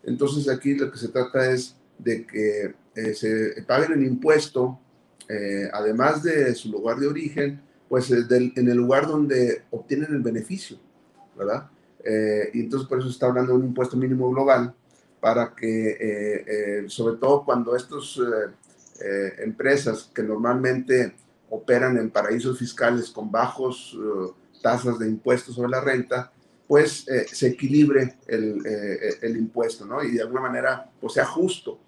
Entonces 0.05 0.49
aquí 0.49 0.75
lo 0.75 0.91
que 0.91 0.99
se 0.99 1.09
trata 1.09 1.51
es 1.51 1.77
de 1.99 2.27
que 2.27 2.75
eh, 2.95 3.15
se 3.15 3.63
paguen 3.67 3.93
el 3.93 4.05
impuesto, 4.05 4.79
eh, 5.29 5.69
además 5.73 6.23
de 6.23 6.55
su 6.55 6.71
lugar 6.71 6.99
de 6.99 7.07
origen, 7.07 7.63
pues 7.89 8.11
eh, 8.11 8.25
en 8.31 8.69
el 8.69 8.77
lugar 8.77 9.07
donde 9.07 9.63
obtienen 9.71 10.13
el 10.13 10.21
beneficio, 10.21 10.79
¿verdad? 11.37 11.69
y 12.53 12.59
entonces 12.59 12.89
por 12.89 12.99
eso 12.99 13.07
se 13.07 13.13
está 13.13 13.27
hablando 13.27 13.53
de 13.53 13.59
un 13.61 13.67
impuesto 13.67 13.97
mínimo 13.97 14.29
global, 14.29 14.75
para 15.21 15.55
que, 15.55 16.85
sobre 16.89 17.17
todo 17.17 17.45
cuando 17.45 17.77
estas 17.77 18.19
empresas 19.39 20.11
que 20.13 20.25
normalmente 20.25 21.15
operan 21.53 21.99
en 21.99 22.11
paraísos 22.11 22.59
fiscales 22.59 23.11
con 23.11 23.31
bajos 23.31 23.95
eh, 23.95 24.33
tasas 24.62 24.99
de 24.99 25.07
impuestos 25.07 25.55
sobre 25.55 25.69
la 25.69 25.83
renta, 25.83 26.33
pues 26.67 27.07
eh, 27.09 27.27
se 27.31 27.49
equilibre 27.49 28.17
el, 28.27 28.65
eh, 28.65 29.19
el, 29.21 29.37
impuesto, 29.37 29.85
¿no? 29.85 30.03
Y 30.03 30.12
de 30.12 30.23
alguna 30.23 30.41
manera, 30.41 30.91
pues 30.99 31.12
sea 31.12 31.27
justo. 31.27 31.79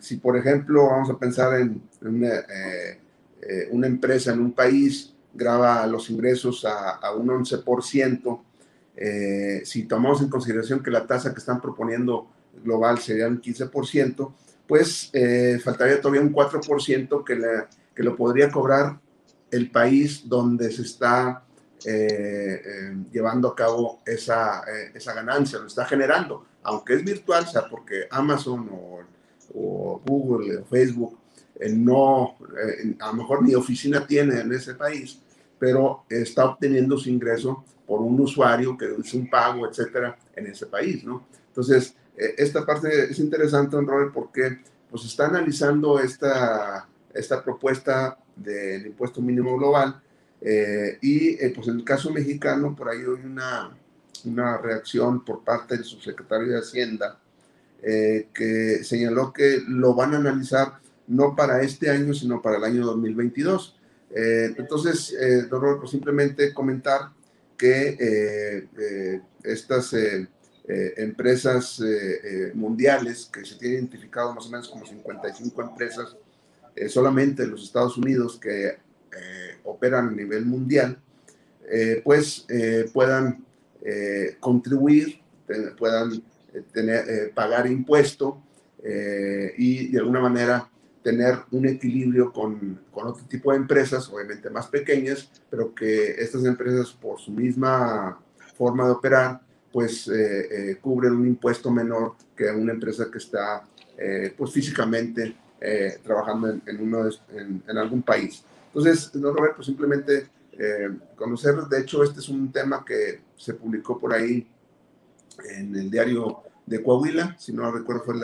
si, 0.00 0.16
por 0.16 0.36
ejemplo, 0.36 0.88
vamos 0.88 1.08
a 1.08 1.18
pensar 1.18 1.58
en, 1.58 1.80
una, 2.02 2.44
una, 3.70 3.86
empresa 3.86 4.32
en 4.32 4.40
un 4.40 4.52
país 4.52 5.14
graba 5.32 5.86
los 5.86 6.10
ingresos 6.10 6.64
a, 6.64 6.96
a 6.96 7.14
un 7.14 7.28
11%, 7.28 8.40
si 9.64 9.84
tomamos 9.84 10.20
en 10.20 10.28
consideración 10.28 10.82
que 10.82 10.90
la 10.90 11.06
tasa 11.06 11.32
que 11.32 11.38
están 11.38 11.60
proponiendo 11.60 12.26
global 12.64 12.98
sería 12.98 13.28
un 13.28 13.40
15%, 13.40 14.32
pues 14.66 15.12
faltaría 15.62 16.00
todavía 16.00 16.22
un 16.22 16.34
4% 16.34 17.24
que 17.24 17.36
la 17.36 17.68
que 18.00 18.04
lo 18.04 18.16
podría 18.16 18.50
cobrar 18.50 18.98
el 19.50 19.70
país 19.70 20.26
donde 20.26 20.72
se 20.72 20.80
está 20.80 21.44
eh, 21.84 22.62
eh, 22.64 22.96
llevando 23.12 23.48
a 23.48 23.54
cabo 23.54 24.00
esa, 24.06 24.60
eh, 24.60 24.92
esa, 24.94 25.12
ganancia, 25.12 25.58
lo 25.58 25.66
está 25.66 25.84
generando, 25.84 26.46
aunque 26.62 26.94
es 26.94 27.04
virtual, 27.04 27.46
sea 27.46 27.68
porque 27.68 28.06
Amazon 28.10 28.70
o, 28.72 30.00
Google 30.06 30.60
o 30.60 30.64
Facebook 30.64 31.18
no, 31.72 32.36
a 33.00 33.06
lo 33.08 33.12
mejor 33.12 33.42
ni 33.42 33.54
oficina 33.54 34.06
tiene 34.06 34.40
en 34.40 34.50
ese 34.50 34.76
país, 34.76 35.20
pero 35.58 36.04
está 36.08 36.46
obteniendo 36.46 36.96
su 36.96 37.10
ingreso 37.10 37.66
por 37.86 38.00
un 38.00 38.18
usuario 38.18 38.78
que 38.78 38.94
hizo 38.98 39.18
un 39.18 39.28
pago, 39.28 39.68
etcétera, 39.68 40.16
en 40.34 40.46
ese 40.46 40.64
país, 40.64 41.04
¿no? 41.04 41.26
Entonces, 41.48 41.94
esta 42.16 42.64
parte 42.64 43.10
es 43.10 43.18
interesante, 43.18 43.76
Robert, 43.78 44.14
porque 44.14 44.60
pues 44.90 45.04
está 45.04 45.26
analizando 45.26 46.00
esta 46.00 46.88
esta 47.14 47.42
propuesta 47.42 48.18
del 48.36 48.86
impuesto 48.86 49.20
mínimo 49.20 49.56
global. 49.56 50.00
Eh, 50.40 50.98
y 51.02 51.28
eh, 51.44 51.52
pues 51.54 51.68
en 51.68 51.76
el 51.76 51.84
caso 51.84 52.10
mexicano, 52.10 52.74
por 52.74 52.88
ahí 52.88 53.00
hay 53.00 53.04
una, 53.04 53.76
una 54.24 54.58
reacción 54.58 55.24
por 55.24 55.44
parte 55.44 55.76
del 55.76 55.84
subsecretario 55.84 56.48
de 56.48 56.58
Hacienda 56.58 57.18
eh, 57.82 58.28
que 58.32 58.82
señaló 58.84 59.32
que 59.32 59.62
lo 59.66 59.94
van 59.94 60.14
a 60.14 60.18
analizar 60.18 60.80
no 61.06 61.34
para 61.34 61.62
este 61.62 61.90
año, 61.90 62.14
sino 62.14 62.40
para 62.40 62.56
el 62.56 62.64
año 62.64 62.86
2022. 62.86 63.76
entonces, 64.12 65.14
don 65.50 65.80
pues 65.80 65.90
simplemente 65.90 66.54
comentar 66.54 67.10
que 67.56 68.68
estas 69.42 69.92
empresas 70.68 71.82
mundiales, 72.54 73.28
que 73.32 73.44
se 73.44 73.56
tienen 73.56 73.78
identificado 73.78 74.32
más 74.32 74.46
o 74.46 74.50
menos 74.50 74.68
como 74.68 74.86
55 74.86 75.62
empresas, 75.62 76.16
eh, 76.76 76.88
solamente 76.88 77.46
los 77.46 77.64
Estados 77.64 77.96
Unidos 77.96 78.38
que 78.40 78.68
eh, 78.68 78.76
operan 79.64 80.08
a 80.08 80.12
nivel 80.12 80.46
mundial, 80.46 80.98
eh, 81.68 82.00
pues 82.04 82.46
puedan 82.92 83.44
contribuir, 84.40 85.20
puedan 85.78 86.22
tener, 86.72 87.32
pagar 87.32 87.66
impuesto 87.66 88.42
y 89.56 89.88
de 89.88 89.98
alguna 89.98 90.20
manera 90.20 90.68
tener 91.02 91.38
un 91.50 91.66
equilibrio 91.66 92.30
con, 92.32 92.80
con, 92.90 93.06
otro 93.06 93.24
tipo 93.26 93.52
de 93.52 93.56
empresas, 93.56 94.08
obviamente 94.10 94.50
más 94.50 94.66
pequeñas, 94.66 95.30
pero 95.48 95.74
que 95.74 96.10
estas 96.18 96.44
empresas 96.44 96.90
por 96.90 97.18
su 97.18 97.30
misma 97.30 98.20
forma 98.58 98.84
de 98.84 98.90
operar, 98.90 99.40
pues 99.72 100.10
cubren 100.82 101.14
un 101.14 101.26
impuesto 101.28 101.70
menor 101.70 102.16
que 102.36 102.50
una 102.50 102.72
empresa 102.72 103.08
que 103.10 103.18
está 103.18 103.64
pues 104.36 104.50
físicamente 104.50 105.36
eh, 105.62 105.98
trabajando 106.02 106.48
en, 106.48 106.80
uno 106.80 107.10
en, 107.28 107.76
algún 107.76 108.00
país. 108.00 108.42
Entonces, 108.68 109.14
no, 109.14 109.30
Roberto, 109.30 109.62
simplemente 109.62 110.28
eh, 110.52 110.88
conocer, 111.14 111.54
de 111.54 111.80
hecho, 111.80 112.02
este 112.02 112.20
es 112.20 112.30
un 112.30 112.50
tema 112.50 112.82
que 112.82 113.20
se 113.36 113.52
publicó 113.52 113.98
por 113.98 114.14
ahí 114.14 114.48
en 115.50 115.76
el 115.76 115.90
diario 115.90 116.44
de 116.64 116.82
Coahuila, 116.82 117.36
si 117.38 117.52
no 117.52 117.70
recuerdo 117.70 118.04
fue 118.04 118.14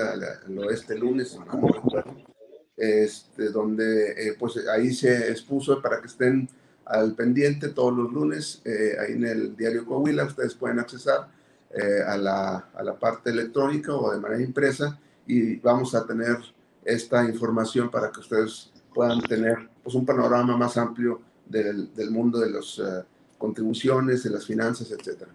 lo 0.49 0.71
este 0.71 0.97
lunes, 0.97 1.39
no 1.39 1.45
recuerdo, 1.45 2.17
este, 2.75 3.51
donde 3.51 4.13
eh, 4.13 4.37
pues 4.39 4.57
ahí 4.69 4.95
se 4.95 5.31
expuso 5.31 5.83
para 5.83 6.01
que 6.01 6.07
estén 6.07 6.49
al 6.87 7.15
pendiente 7.15 7.69
todos 7.69 7.95
los 7.95 8.11
lunes, 8.15 8.63
ahí 8.99 9.13
en 9.13 9.27
el 9.27 9.57
diario 9.57 9.85
Coahuila, 9.85 10.25
ustedes 10.25 10.55
pueden 10.55 10.79
accesar 10.79 11.29
a, 12.07 12.17
la, 12.17 12.69
a 12.75 12.83
la 12.83 12.99
parte 12.99 13.29
electrónica 13.29 13.95
o 13.95 14.11
de 14.11 14.21
manera 14.21 14.43
impresa 14.43 14.99
y 15.27 15.57
vamos 15.57 15.95
a 15.95 16.07
tener 16.07 16.39
esta 16.87 17.25
información 17.25 17.91
para 17.91 18.11
que 18.11 18.21
ustedes 18.21 18.71
puedan 18.95 19.21
tener 19.21 19.69
pues, 19.83 19.95
un 19.95 20.07
panorama 20.07 20.57
más 20.57 20.77
amplio 20.77 21.21
del, 21.45 21.95
del 21.95 22.11
mundo 22.11 22.39
de 22.39 22.51
las 22.51 22.79
eh, 22.79 23.05
contribuciones, 23.39 24.23
de 24.23 24.31
las 24.31 24.47
finanzas, 24.47 24.91
etcétera. 24.91 25.31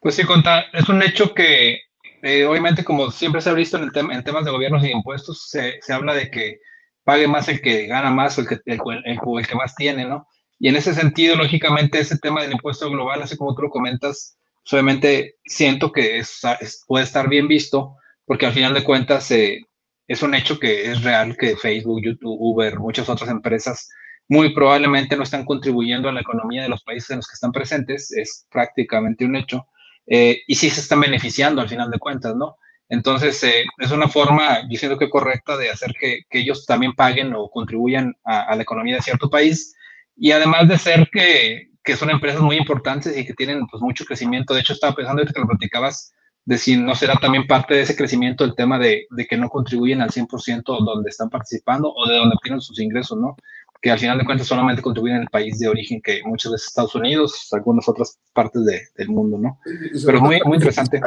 Pues 0.00 0.16
sí, 0.16 0.24
Conta, 0.24 0.64
es 0.72 0.88
un 0.88 1.02
hecho 1.02 1.32
que 1.32 1.78
eh, 2.22 2.44
obviamente 2.46 2.84
como 2.84 3.10
siempre 3.10 3.40
se 3.40 3.50
ha 3.50 3.54
visto 3.54 3.76
en, 3.76 3.84
el 3.84 4.10
en 4.10 4.24
temas 4.24 4.44
de 4.44 4.50
gobiernos 4.50 4.82
y 4.82 4.90
impuestos, 4.90 5.48
se, 5.50 5.78
se, 5.80 5.92
habla 5.92 6.14
de 6.14 6.30
que 6.30 6.58
pague 7.04 7.28
más 7.28 7.48
el 7.48 7.60
que 7.60 7.86
gana 7.86 8.10
más 8.10 8.38
o 8.38 8.40
el 8.40 8.48
que, 8.48 8.60
el, 8.64 8.80
el, 9.04 9.46
que 9.46 9.54
más 9.54 9.74
tiene, 9.74 10.06
¿no? 10.06 10.26
Y 10.58 10.68
en 10.68 10.76
ese 10.76 10.94
sentido, 10.94 11.36
lógicamente, 11.36 11.98
ese 11.98 12.18
tema 12.18 12.42
del 12.42 12.52
impuesto 12.52 12.88
global, 12.88 13.22
así 13.22 13.36
como 13.36 13.54
tú 13.54 13.62
lo 13.62 13.70
comentas, 13.70 14.38
pues, 14.62 14.72
obviamente 14.72 15.36
siento 15.44 15.92
que 15.92 16.18
es, 16.18 16.40
puede 16.86 17.04
estar 17.04 17.28
bien 17.28 17.46
visto, 17.46 17.96
porque 18.24 18.46
al 18.46 18.54
final 18.54 18.72
de 18.72 18.84
cuentas 18.84 19.24
se 19.24 19.66
es 20.06 20.22
un 20.22 20.34
hecho 20.34 20.58
que 20.58 20.90
es 20.90 21.02
real 21.02 21.36
que 21.36 21.56
Facebook, 21.56 22.02
YouTube, 22.02 22.36
Uber, 22.38 22.78
muchas 22.78 23.08
otras 23.08 23.30
empresas 23.30 23.88
muy 24.28 24.54
probablemente 24.54 25.16
no 25.16 25.22
están 25.22 25.44
contribuyendo 25.44 26.08
a 26.08 26.12
la 26.12 26.20
economía 26.20 26.62
de 26.62 26.68
los 26.68 26.82
países 26.82 27.10
en 27.10 27.16
los 27.16 27.28
que 27.28 27.34
están 27.34 27.52
presentes, 27.52 28.10
es 28.12 28.46
prácticamente 28.50 29.24
un 29.24 29.36
hecho, 29.36 29.66
eh, 30.06 30.42
y 30.46 30.54
sí 30.54 30.70
se 30.70 30.80
están 30.80 31.00
beneficiando 31.00 31.60
al 31.60 31.68
final 31.68 31.90
de 31.90 31.98
cuentas, 31.98 32.34
¿no? 32.36 32.56
Entonces, 32.88 33.42
eh, 33.42 33.64
es 33.78 33.90
una 33.90 34.08
forma, 34.08 34.62
diciendo 34.68 34.98
que 34.98 35.10
correcta, 35.10 35.56
de 35.56 35.70
hacer 35.70 35.94
que, 35.98 36.20
que 36.28 36.40
ellos 36.40 36.66
también 36.66 36.94
paguen 36.94 37.34
o 37.34 37.48
contribuyan 37.48 38.14
a, 38.24 38.54
la 38.54 38.62
economía 38.62 38.96
de 38.96 39.02
cierto 39.02 39.30
país, 39.30 39.74
y 40.16 40.30
además 40.30 40.68
de 40.68 40.78
ser 40.78 41.08
que, 41.10 41.70
que 41.82 41.96
son 41.96 42.10
empresas 42.10 42.40
muy 42.40 42.56
importantes 42.56 43.16
y 43.16 43.26
que 43.26 43.34
tienen 43.34 43.66
pues 43.66 43.82
mucho 43.82 44.04
crecimiento. 44.04 44.54
De 44.54 44.60
hecho, 44.60 44.74
estaba 44.74 44.94
pensando 44.94 45.24
que 45.24 45.40
lo 45.40 45.46
platicabas 45.46 46.12
de 46.46 46.58
si 46.58 46.76
no 46.76 46.94
será 46.94 47.16
también 47.16 47.46
parte 47.46 47.74
de 47.74 47.82
ese 47.82 47.96
crecimiento 47.96 48.44
el 48.44 48.54
tema 48.54 48.78
de, 48.78 49.06
de 49.10 49.26
que 49.26 49.36
no 49.36 49.48
contribuyen 49.48 50.02
al 50.02 50.10
100% 50.10 50.62
donde 50.84 51.10
están 51.10 51.30
participando 51.30 51.92
o 51.92 52.08
de 52.08 52.16
donde 52.16 52.36
obtienen 52.36 52.60
sus 52.60 52.78
ingresos, 52.80 53.18
¿no? 53.18 53.36
Que 53.80 53.90
al 53.90 53.98
final 53.98 54.18
de 54.18 54.24
cuentas 54.24 54.46
solamente 54.46 54.82
contribuyen 54.82 55.16
en 55.16 55.22
el 55.22 55.28
país 55.28 55.58
de 55.58 55.68
origen, 55.68 56.02
que 56.02 56.20
muchas 56.24 56.52
veces 56.52 56.68
Estados 56.68 56.94
Unidos, 56.94 57.48
algunas 57.52 57.88
otras 57.88 58.18
partes 58.32 58.64
de, 58.64 58.82
del 58.96 59.08
mundo, 59.08 59.38
¿no? 59.38 59.58
Pero 60.04 60.20
muy, 60.20 60.40
muy 60.44 60.56
interesante. 60.56 61.00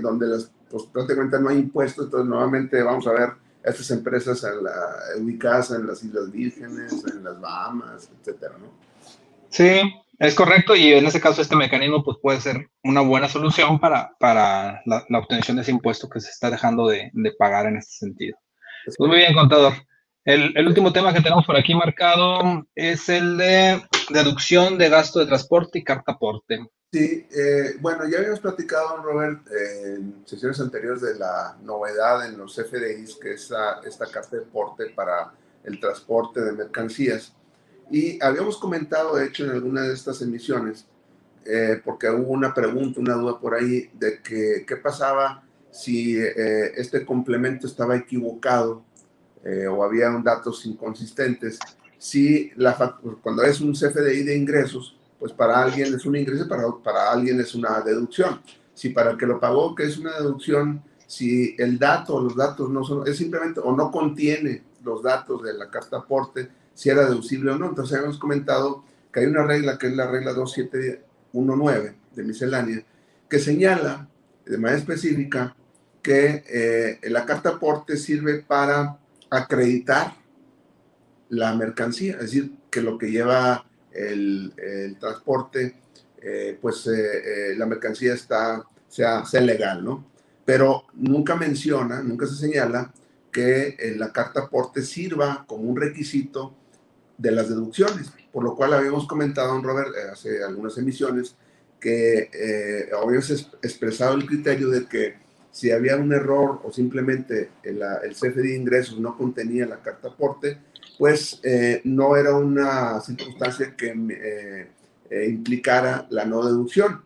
donde 0.00 0.26
las, 0.26 0.50
pues, 0.70 0.84
prácticamente 0.84 1.40
no 1.40 1.48
hay 1.50 1.58
impuestos, 1.58 2.06
entonces 2.06 2.28
nuevamente 2.28 2.82
vamos 2.82 3.06
a 3.06 3.12
ver 3.12 3.30
estas 3.62 3.90
empresas 3.90 4.44
en 4.44 4.62
la, 4.62 4.74
ubicadas 5.20 5.70
en 5.70 5.86
las 5.86 6.02
Islas 6.04 6.30
Vírgenes, 6.30 7.04
en 7.12 7.24
las 7.24 7.40
Bahamas, 7.40 8.10
etcétera, 8.20 8.56
¿no? 8.58 8.66
Sí, 9.48 9.80
es 10.18 10.34
correcto 10.34 10.76
y 10.76 10.92
en 10.92 11.06
ese 11.06 11.20
caso 11.20 11.42
este 11.42 11.56
mecanismo 11.56 12.02
pues, 12.04 12.18
puede 12.22 12.40
ser 12.40 12.68
una 12.82 13.00
buena 13.00 13.28
solución 13.28 13.80
para, 13.80 14.12
para 14.18 14.82
la, 14.86 15.18
obtención 15.18 15.56
de 15.56 15.62
ese 15.62 15.72
impuesto 15.72 16.08
que 16.08 16.20
se 16.20 16.30
está 16.30 16.50
dejando 16.50 16.86
de, 16.88 17.10
de 17.12 17.32
pagar 17.32 17.66
en 17.66 17.76
este 17.76 17.92
sentido. 17.92 18.38
Pues 18.84 19.08
muy 19.08 19.18
bien, 19.18 19.34
contador. 19.34 19.74
El, 20.24 20.56
el, 20.56 20.66
último 20.66 20.92
tema 20.92 21.12
que 21.12 21.20
tenemos 21.20 21.44
por 21.44 21.56
aquí 21.56 21.74
marcado 21.74 22.66
es 22.74 23.08
el 23.08 23.36
de 23.36 23.82
deducción 24.10 24.78
de 24.78 24.88
gasto 24.88 25.18
de 25.18 25.26
transporte 25.26 25.78
y 25.78 25.84
carta 25.84 26.12
aporte. 26.12 26.66
Sí, 26.94 27.26
eh, 27.28 27.74
bueno, 27.80 28.08
ya 28.08 28.18
habíamos 28.18 28.40
platicado, 28.40 28.98
Robert, 29.02 29.40
en 29.50 30.22
sesiones 30.24 30.60
anteriores 30.60 31.02
de 31.02 31.18
la 31.18 31.58
novedad 31.62 32.24
en 32.24 32.38
los 32.38 32.54
FDIs, 32.54 33.16
que 33.20 33.32
es 33.32 33.42
esta, 33.42 33.80
esta 33.84 34.06
carta 34.06 34.36
de 34.36 34.44
aporte 34.44 34.90
para 34.94 35.32
el 35.64 35.80
transporte 35.80 36.40
de 36.40 36.52
mercancías. 36.52 37.34
Y 37.90 38.22
habíamos 38.22 38.56
comentado, 38.56 39.16
de 39.16 39.26
hecho, 39.26 39.44
en 39.44 39.50
alguna 39.50 39.82
de 39.82 39.94
estas 39.94 40.20
emisiones, 40.22 40.86
eh, 41.44 41.80
porque 41.84 42.08
hubo 42.08 42.32
una 42.32 42.54
pregunta, 42.54 43.00
una 43.00 43.14
duda 43.14 43.38
por 43.38 43.54
ahí, 43.54 43.90
de 43.94 44.20
que 44.22 44.64
qué 44.66 44.76
pasaba 44.76 45.42
si 45.70 46.16
eh, 46.16 46.72
este 46.76 47.04
complemento 47.04 47.66
estaba 47.66 47.96
equivocado 47.96 48.82
eh, 49.44 49.66
o 49.66 49.84
había 49.84 50.08
datos 50.22 50.64
inconsistentes. 50.66 51.58
Si 51.98 52.50
la, 52.56 52.98
cuando 53.22 53.42
es 53.42 53.60
un 53.60 53.72
CFDI 53.72 54.22
de 54.22 54.36
ingresos, 54.36 54.96
pues 55.18 55.32
para 55.32 55.62
alguien 55.62 55.92
es 55.94 56.06
un 56.06 56.16
ingreso, 56.16 56.48
para, 56.48 56.64
para 56.82 57.10
alguien 57.10 57.40
es 57.40 57.54
una 57.54 57.80
deducción. 57.80 58.40
Si 58.72 58.90
para 58.90 59.12
el 59.12 59.18
que 59.18 59.26
lo 59.26 59.38
pagó, 59.38 59.74
que 59.74 59.84
es 59.84 59.98
una 59.98 60.12
deducción, 60.12 60.82
si 61.06 61.54
el 61.58 61.78
dato 61.78 62.20
los 62.20 62.36
datos 62.36 62.70
no 62.70 62.84
son, 62.84 63.06
es 63.06 63.16
simplemente 63.16 63.60
o 63.60 63.74
no 63.74 63.90
contiene 63.90 64.62
los 64.82 65.02
datos 65.02 65.42
de 65.42 65.54
la 65.54 65.70
carta 65.70 65.98
aporte, 65.98 66.48
si 66.74 66.90
era 66.90 67.06
deducible 67.06 67.52
o 67.52 67.58
no. 67.58 67.68
Entonces 67.68 67.98
hemos 67.98 68.18
comentado 68.18 68.84
que 69.12 69.20
hay 69.20 69.26
una 69.26 69.44
regla 69.44 69.78
que 69.78 69.86
es 69.86 69.96
la 69.96 70.10
regla 70.10 70.32
2719 70.32 71.94
de 72.14 72.22
miscelánea, 72.22 72.82
que 73.28 73.38
señala 73.38 74.08
de 74.44 74.58
manera 74.58 74.78
específica 74.78 75.56
que 76.02 76.44
eh, 76.48 77.10
la 77.10 77.24
carta 77.24 77.50
aporte 77.50 77.96
sirve 77.96 78.42
para 78.42 78.98
acreditar 79.30 80.14
la 81.30 81.54
mercancía, 81.54 82.14
es 82.14 82.20
decir, 82.20 82.52
que 82.70 82.82
lo 82.82 82.98
que 82.98 83.10
lleva 83.10 83.64
el, 83.90 84.52
transporte, 85.00 85.76
eh, 86.20 86.58
pues 86.60 86.86
eh, 86.88 87.54
la 87.56 87.66
mercancía 87.66 88.12
está, 88.12 88.64
sea, 88.88 89.24
sea 89.24 89.40
legal, 89.40 89.82
¿no? 89.84 90.04
Pero 90.44 90.84
nunca 90.92 91.36
menciona, 91.36 92.02
nunca 92.02 92.26
se 92.26 92.34
señala 92.34 92.92
que 93.32 93.94
la 93.96 94.12
carta 94.12 94.42
aporte 94.42 94.82
sirva 94.82 95.44
como 95.48 95.64
un 95.64 95.76
requisito 95.76 96.54
de 97.18 97.30
las 97.30 97.48
deducciones, 97.48 98.12
por 98.32 98.44
lo 98.44 98.56
cual 98.56 98.74
habíamos 98.74 99.06
comentado, 99.06 99.60
Robert, 99.60 99.90
eh, 99.96 100.10
hace 100.12 100.42
algunas 100.42 100.76
emisiones, 100.78 101.36
que 101.80 102.30
eh, 102.32 102.88
habíamos 102.96 103.30
expresado 103.62 104.14
el 104.14 104.26
criterio 104.26 104.70
de 104.70 104.86
que 104.86 105.14
si 105.50 105.70
había 105.70 105.96
un 105.96 106.12
error 106.12 106.60
o 106.64 106.72
simplemente 106.72 107.50
el, 107.62 107.80
el 108.02 108.14
CFD 108.14 108.42
de 108.42 108.56
ingresos 108.56 108.98
no 108.98 109.16
contenía 109.16 109.66
la 109.66 109.82
carta 109.82 110.08
aporte, 110.08 110.58
pues 110.98 111.40
eh, 111.42 111.80
no 111.84 112.16
era 112.16 112.34
una 112.34 113.00
circunstancia 113.00 113.74
que 113.76 114.68
implicara 115.26 116.06
la 116.10 116.24
no 116.24 116.44
deducción. 116.44 117.02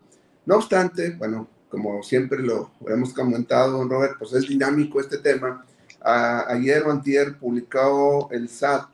No 0.46 0.56
obstante, 0.56 1.10
bueno, 1.10 1.48
como 1.68 2.02
siempre 2.02 2.38
lo 2.38 2.70
hemos 2.86 3.12
comentado, 3.12 3.86
Robert, 3.86 4.14
pues 4.18 4.32
es 4.32 4.48
dinámico 4.48 5.00
este 5.00 5.18
tema. 5.18 5.66
ayer 6.00 6.84
o 6.84 6.90
antier 6.92 7.36
publicado 7.36 8.28
el 8.30 8.48
SAT 8.48 8.88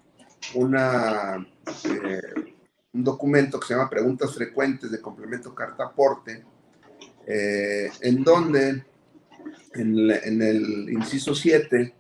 una, 0.55 1.47
eh, 1.85 2.55
un 2.93 3.05
documento 3.05 3.59
que 3.59 3.67
se 3.67 3.75
llama 3.75 3.91
Preguntas 3.91 4.35
Frecuentes 4.35 4.91
de 4.91 5.01
Complemento 5.01 5.55
Carta 5.55 5.85
Aporte, 5.85 6.45
eh, 7.27 7.91
en 8.01 8.23
donde 8.23 8.85
en, 9.75 10.43
el 10.43 10.89
inciso 10.91 11.35
7 11.35 11.95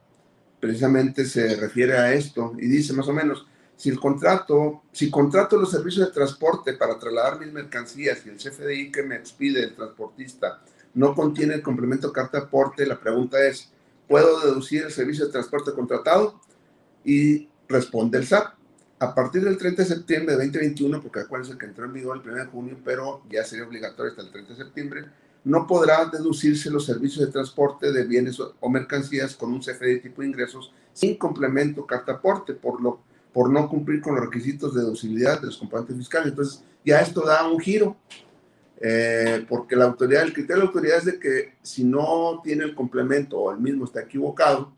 precisamente 0.60 1.24
se 1.24 1.56
refiere 1.56 1.96
a 1.96 2.12
esto 2.12 2.52
y 2.58 2.66
dice 2.66 2.92
más 2.92 3.08
o 3.08 3.12
menos, 3.12 3.46
si 3.76 3.90
el 3.90 3.98
contrato, 3.98 4.82
si 4.92 5.10
contrato 5.10 5.56
los 5.56 5.70
servicios 5.70 6.06
de 6.06 6.14
transporte 6.14 6.74
para 6.74 6.98
trasladar 6.98 7.40
mis 7.40 7.52
mercancías 7.52 8.24
y 8.24 8.28
el 8.28 8.36
CFDI 8.36 8.92
que 8.92 9.02
me 9.02 9.16
expide 9.16 9.64
el 9.64 9.74
transportista 9.74 10.62
no 10.94 11.14
contiene 11.14 11.54
el 11.54 11.62
complemento 11.62 12.12
carta 12.12 12.38
aporte, 12.38 12.86
la 12.86 13.00
pregunta 13.00 13.44
es, 13.44 13.72
¿puedo 14.08 14.40
deducir 14.40 14.84
el 14.84 14.92
servicio 14.92 15.26
de 15.26 15.32
transporte 15.32 15.72
contratado? 15.72 16.40
Y 17.04 17.48
responde 17.68 18.18
el 18.18 18.26
SAT. 18.26 18.54
A 19.00 19.14
partir 19.14 19.44
del 19.44 19.58
30 19.58 19.82
de 19.82 19.88
septiembre 19.88 20.36
de 20.36 20.44
2021, 20.44 21.02
porque 21.02 21.20
acuérdense 21.20 21.58
que 21.58 21.66
entró 21.66 21.84
en 21.84 21.92
vigor 21.92 22.20
el 22.22 22.30
1 22.30 22.44
de 22.44 22.46
junio, 22.46 22.78
pero 22.84 23.22
ya 23.28 23.44
sería 23.44 23.66
obligatorio 23.66 24.10
hasta 24.10 24.22
el 24.22 24.30
30 24.30 24.52
de 24.52 24.56
septiembre, 24.56 25.04
no 25.44 25.66
podrá 25.66 26.06
deducirse 26.06 26.70
los 26.70 26.86
servicios 26.86 27.26
de 27.26 27.32
transporte 27.32 27.92
de 27.92 28.04
bienes 28.04 28.40
o 28.40 28.68
mercancías 28.70 29.34
con 29.34 29.52
un 29.52 29.60
CFD 29.60 30.00
tipo 30.00 30.22
de 30.22 30.28
ingresos 30.28 30.72
sin 30.94 31.16
complemento 31.16 31.84
carta 31.84 32.12
aporte, 32.12 32.54
por, 32.54 32.80
lo, 32.80 33.00
por 33.32 33.50
no 33.50 33.68
cumplir 33.68 34.00
con 34.00 34.14
los 34.14 34.24
requisitos 34.24 34.74
de 34.74 34.82
deducibilidad 34.82 35.40
de 35.40 35.46
los 35.48 35.58
componentes 35.58 35.96
fiscales. 35.96 36.28
Entonces, 36.28 36.64
ya 36.84 37.00
esto 37.00 37.26
da 37.26 37.46
un 37.46 37.60
giro, 37.60 37.96
eh, 38.80 39.44
porque 39.48 39.76
la 39.76 39.84
autoridad, 39.84 40.22
el 40.22 40.32
criterio 40.32 40.56
de 40.56 40.62
la 40.62 40.66
autoridad 40.66 40.98
es 40.98 41.04
de 41.04 41.18
que 41.18 41.54
si 41.62 41.84
no 41.84 42.40
tiene 42.42 42.64
el 42.64 42.74
complemento 42.74 43.38
o 43.38 43.52
el 43.52 43.58
mismo 43.58 43.84
está 43.84 44.02
equivocado, 44.02 44.72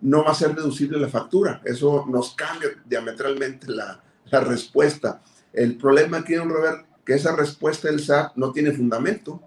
no 0.00 0.24
va 0.24 0.32
a 0.32 0.34
ser 0.34 0.54
deducible 0.54 0.98
la 0.98 1.08
factura. 1.08 1.60
Eso 1.64 2.04
nos 2.08 2.34
cambia 2.34 2.70
diametralmente 2.84 3.66
la, 3.70 4.02
respuesta. 4.30 5.22
El 5.52 5.76
problema 5.76 6.18
aquí, 6.18 6.34
don 6.34 6.50
Robert, 6.50 6.86
que 7.04 7.14
esa 7.14 7.34
respuesta 7.34 7.88
del 7.88 8.00
SAT 8.00 8.36
no 8.36 8.52
tiene 8.52 8.72
fundamento, 8.72 9.42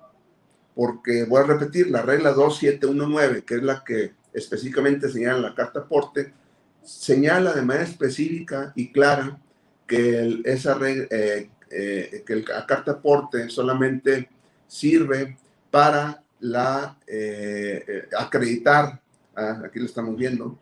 porque 0.74 1.26
voy 1.26 1.42
a 1.42 1.46
repetir, 1.46 1.92
la 1.92 2.02
regla 2.02 2.32
2719, 2.32 3.44
que 3.44 3.56
es 3.56 3.64
la 3.64 3.84
que 3.84 4.14
específicamente 4.34 5.10
señala 5.10 5.50
la 5.50 5.56
carta 5.56 5.82
aporte, 5.82 6.34
señala 6.84 7.54
de 7.54 7.62
manera 7.62 7.86
específica 7.86 8.74
y 8.76 8.92
clara 8.92 9.40
que 9.86 10.42
esa 10.46 10.80
eh, 10.82 11.50
eh, 11.70 12.24
que 12.26 12.36
la 12.38 12.66
carta 12.66 12.94
aporte 12.94 13.50
solamente 13.50 14.30
sirve 14.68 15.38
para 15.70 16.24
la 16.40 16.98
eh, 17.06 18.08
acreditar 18.18 19.02
Aquí 19.36 19.80
lo 19.80 19.86
estamos 19.86 20.15
viendo, 20.17 20.58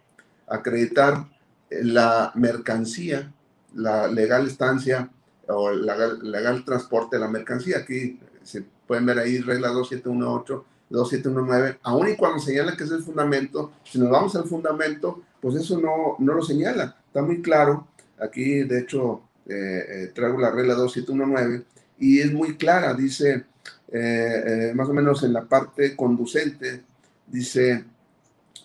acreditar 0.47 1.25
la 1.69 2.31
mercancía, 2.35 3.31
la 3.75 4.07
legal 4.07 4.47
estancia 4.47 5.09
o 5.47 5.69
el 5.69 5.85
legal, 6.21 6.63
transporte 6.65 7.17
de 7.17 7.21
la 7.21 7.27
mercancía. 7.27 7.79
Aquí 7.79 8.19
se 8.43 8.63
pueden 8.87 9.05
ver 9.05 9.19
ahí 9.19 9.39
regla 9.39 9.69
2718, 9.69 10.65
2719, 10.89 11.79
aún 11.83 12.09
y 12.09 12.15
cuando 12.15 12.39
señala 12.39 12.75
que 12.75 12.83
es 12.83 12.91
el 12.91 13.03
fundamento, 13.03 13.73
si 13.83 13.99
nos 13.99 14.09
vamos 14.09 14.35
al 14.35 14.45
fundamento, 14.45 15.21
pues 15.39 15.55
eso 15.55 15.79
no, 15.79 16.15
no 16.19 16.33
lo 16.33 16.41
señala, 16.41 16.95
está 17.05 17.21
muy 17.21 17.41
claro. 17.41 17.87
Aquí, 18.19 18.63
de 18.63 18.79
hecho, 18.79 19.21
eh, 19.47 19.85
eh, 19.87 20.11
traigo 20.13 20.39
la 20.39 20.51
regla 20.51 20.73
2719 20.73 21.63
y 21.99 22.19
es 22.19 22.33
muy 22.33 22.57
clara, 22.57 22.93
dice, 22.93 23.45
eh, 23.91 24.71
más 24.75 24.89
o 24.89 24.93
menos 24.93 25.23
en 25.23 25.33
la 25.33 25.45
parte 25.45 25.95
conducente, 25.95 26.83
dice, 27.27 27.85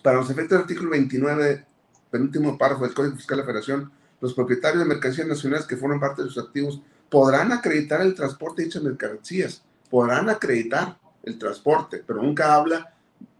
para 0.05 0.17
los 0.17 0.29
efectos 0.29 0.51
del 0.51 0.61
artículo 0.61 0.91
29, 0.91 1.65
penúltimo 2.11 2.59
párrafo 2.59 2.83
del 2.83 2.93
Código 2.93 3.15
Fiscal 3.15 3.37
de 3.37 3.41
la 3.41 3.47
Federación, 3.47 3.91
los 4.21 4.35
propietarios 4.35 4.83
de 4.83 4.87
mercancías 4.87 5.27
nacionales 5.27 5.65
que 5.65 5.77
forman 5.77 5.99
parte 5.99 6.21
de 6.21 6.29
sus 6.29 6.43
activos 6.43 6.79
podrán 7.09 7.51
acreditar 7.51 8.01
el 8.01 8.13
transporte 8.13 8.61
de 8.61 8.65
dichas 8.67 8.83
mercancías, 8.83 9.63
podrán 9.89 10.29
acreditar 10.29 10.99
el 11.23 11.39
transporte, 11.39 12.03
pero 12.05 12.21
nunca 12.21 12.53
habla 12.53 12.93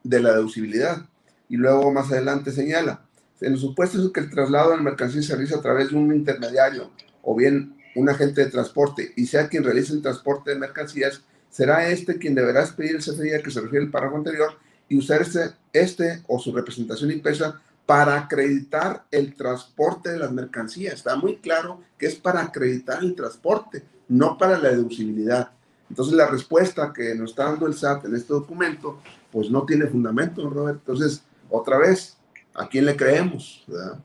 de 0.03 0.19
la 0.19 0.31
deducibilidad. 0.31 1.05
Y 1.49 1.57
luego 1.57 1.93
más 1.93 2.11
adelante 2.11 2.51
señala, 2.51 3.05
en 3.41 3.51
los 3.51 3.61
supuestos 3.61 4.03
en 4.03 4.11
que 4.11 4.21
el 4.21 4.31
traslado 4.31 4.71
de 4.71 4.77
la 4.77 4.81
mercancía 4.81 5.21
se 5.21 5.35
realiza 5.35 5.57
a 5.57 5.61
través 5.61 5.91
de 5.91 5.97
un 5.97 6.15
intermediario 6.15 6.89
o 7.21 7.35
bien 7.35 7.77
un 7.95 8.09
agente 8.09 8.43
de 8.43 8.49
transporte 8.49 9.13
y 9.15 9.27
sea 9.27 9.49
quien 9.49 9.63
realice 9.63 9.93
el 9.93 10.01
transporte 10.01 10.49
de 10.49 10.57
mercancías, 10.57 11.21
será 11.51 11.87
este 11.87 12.17
quien 12.17 12.33
deberá 12.33 12.61
expedir 12.61 12.95
el 12.95 13.03
CFDI 13.03 13.43
que 13.43 13.51
se 13.51 13.61
refiere 13.61 13.85
el 13.85 13.91
párrafo 13.91 14.17
anterior 14.17 14.64
y 14.87 14.97
usar 14.97 15.21
este, 15.21 15.51
este 15.73 16.23
o 16.27 16.39
su 16.39 16.53
representación 16.53 17.11
impresa 17.11 17.61
para 17.85 18.17
acreditar 18.17 19.05
el 19.11 19.35
transporte 19.35 20.11
de 20.11 20.19
las 20.19 20.31
mercancías. 20.31 20.95
Está 20.95 21.15
muy 21.15 21.37
claro 21.37 21.81
que 21.97 22.07
es 22.07 22.15
para 22.15 22.41
acreditar 22.41 23.03
el 23.03 23.15
transporte, 23.15 23.83
no 24.07 24.37
para 24.37 24.57
la 24.57 24.69
deducibilidad. 24.69 25.51
Entonces 25.89 26.15
la 26.15 26.27
respuesta 26.27 26.91
que 26.93 27.13
nos 27.13 27.31
está 27.31 27.45
dando 27.45 27.67
el 27.67 27.75
SAT 27.75 28.05
en 28.05 28.15
este 28.15 28.33
documento, 28.33 28.99
pues 29.31 29.51
no 29.51 29.65
tiene 29.65 29.85
fundamento, 29.85 30.49
Robert. 30.49 30.79
Entonces, 30.79 31.23
otra 31.49 31.77
vez, 31.77 32.17
¿a 32.55 32.67
quién 32.67 32.85
le 32.85 32.95
creemos? 32.95 33.63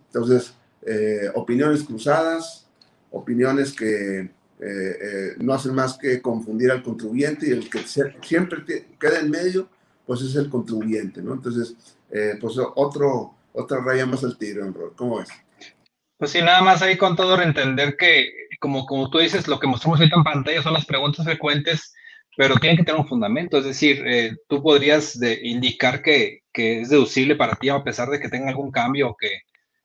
Entonces, 0.09 0.53
eh, 0.83 1.31
opiniones 1.35 1.85
cruzadas, 1.85 2.67
opiniones 3.11 3.73
que 3.73 4.21
eh, 4.21 4.31
eh, 4.61 5.35
no 5.39 5.55
hacen 5.55 5.75
más 5.75 5.97
que 5.97 6.21
confundir 6.21 6.71
al 6.71 6.83
contribuyente 6.83 7.49
y 7.49 7.53
el 7.53 7.71
que 7.71 7.81
siempre 7.87 8.65
queda 8.99 9.21
en 9.21 9.31
medio, 9.31 9.69
pues 10.11 10.23
es 10.23 10.35
el 10.35 10.51
contribuyente, 10.51 11.23
¿no? 11.23 11.35
Entonces, 11.35 11.77
pues 12.41 12.57
otro 12.75 13.37
otra 13.53 13.81
raya 13.81 14.07
más 14.07 14.25
al 14.25 14.37
tiro, 14.37 14.69
rol. 14.73 14.93
¿Cómo 14.97 15.21
es? 15.21 15.29
Pues 16.19 16.33
sí, 16.33 16.43
nada 16.43 16.63
más 16.63 16.83
ahí 16.83 16.97
con 16.97 17.15
todo 17.15 17.41
entender 17.41 17.97
que, 17.97 18.29
como, 18.59 18.87
como 18.87 19.09
tú 19.09 19.19
dices, 19.19 19.47
lo 19.47 19.61
que 19.61 19.69
mostramos 19.69 20.01
ahorita 20.01 20.17
en 20.17 20.25
pantalla 20.25 20.63
son 20.63 20.73
las 20.73 20.85
preguntas 20.85 21.25
frecuentes, 21.25 21.95
pero 22.37 22.57
tienen 22.57 22.77
que 22.77 22.83
tener 22.83 23.01
un 23.01 23.07
fundamento. 23.07 23.59
Es 23.59 23.67
decir, 23.67 24.03
eh, 24.05 24.33
tú 24.49 24.61
podrías 24.65 25.17
de 25.21 25.39
indicar 25.45 26.03
que, 26.03 26.41
que, 26.53 26.81
es 26.81 26.89
deducible 26.89 27.37
para 27.37 27.55
ti 27.55 27.69
a 27.69 27.85
pesar 27.85 28.09
de 28.09 28.19
que 28.19 28.29
tenga 28.29 28.49
algún 28.49 28.73
cambio 28.73 29.11
o 29.11 29.17
que, 29.17 29.43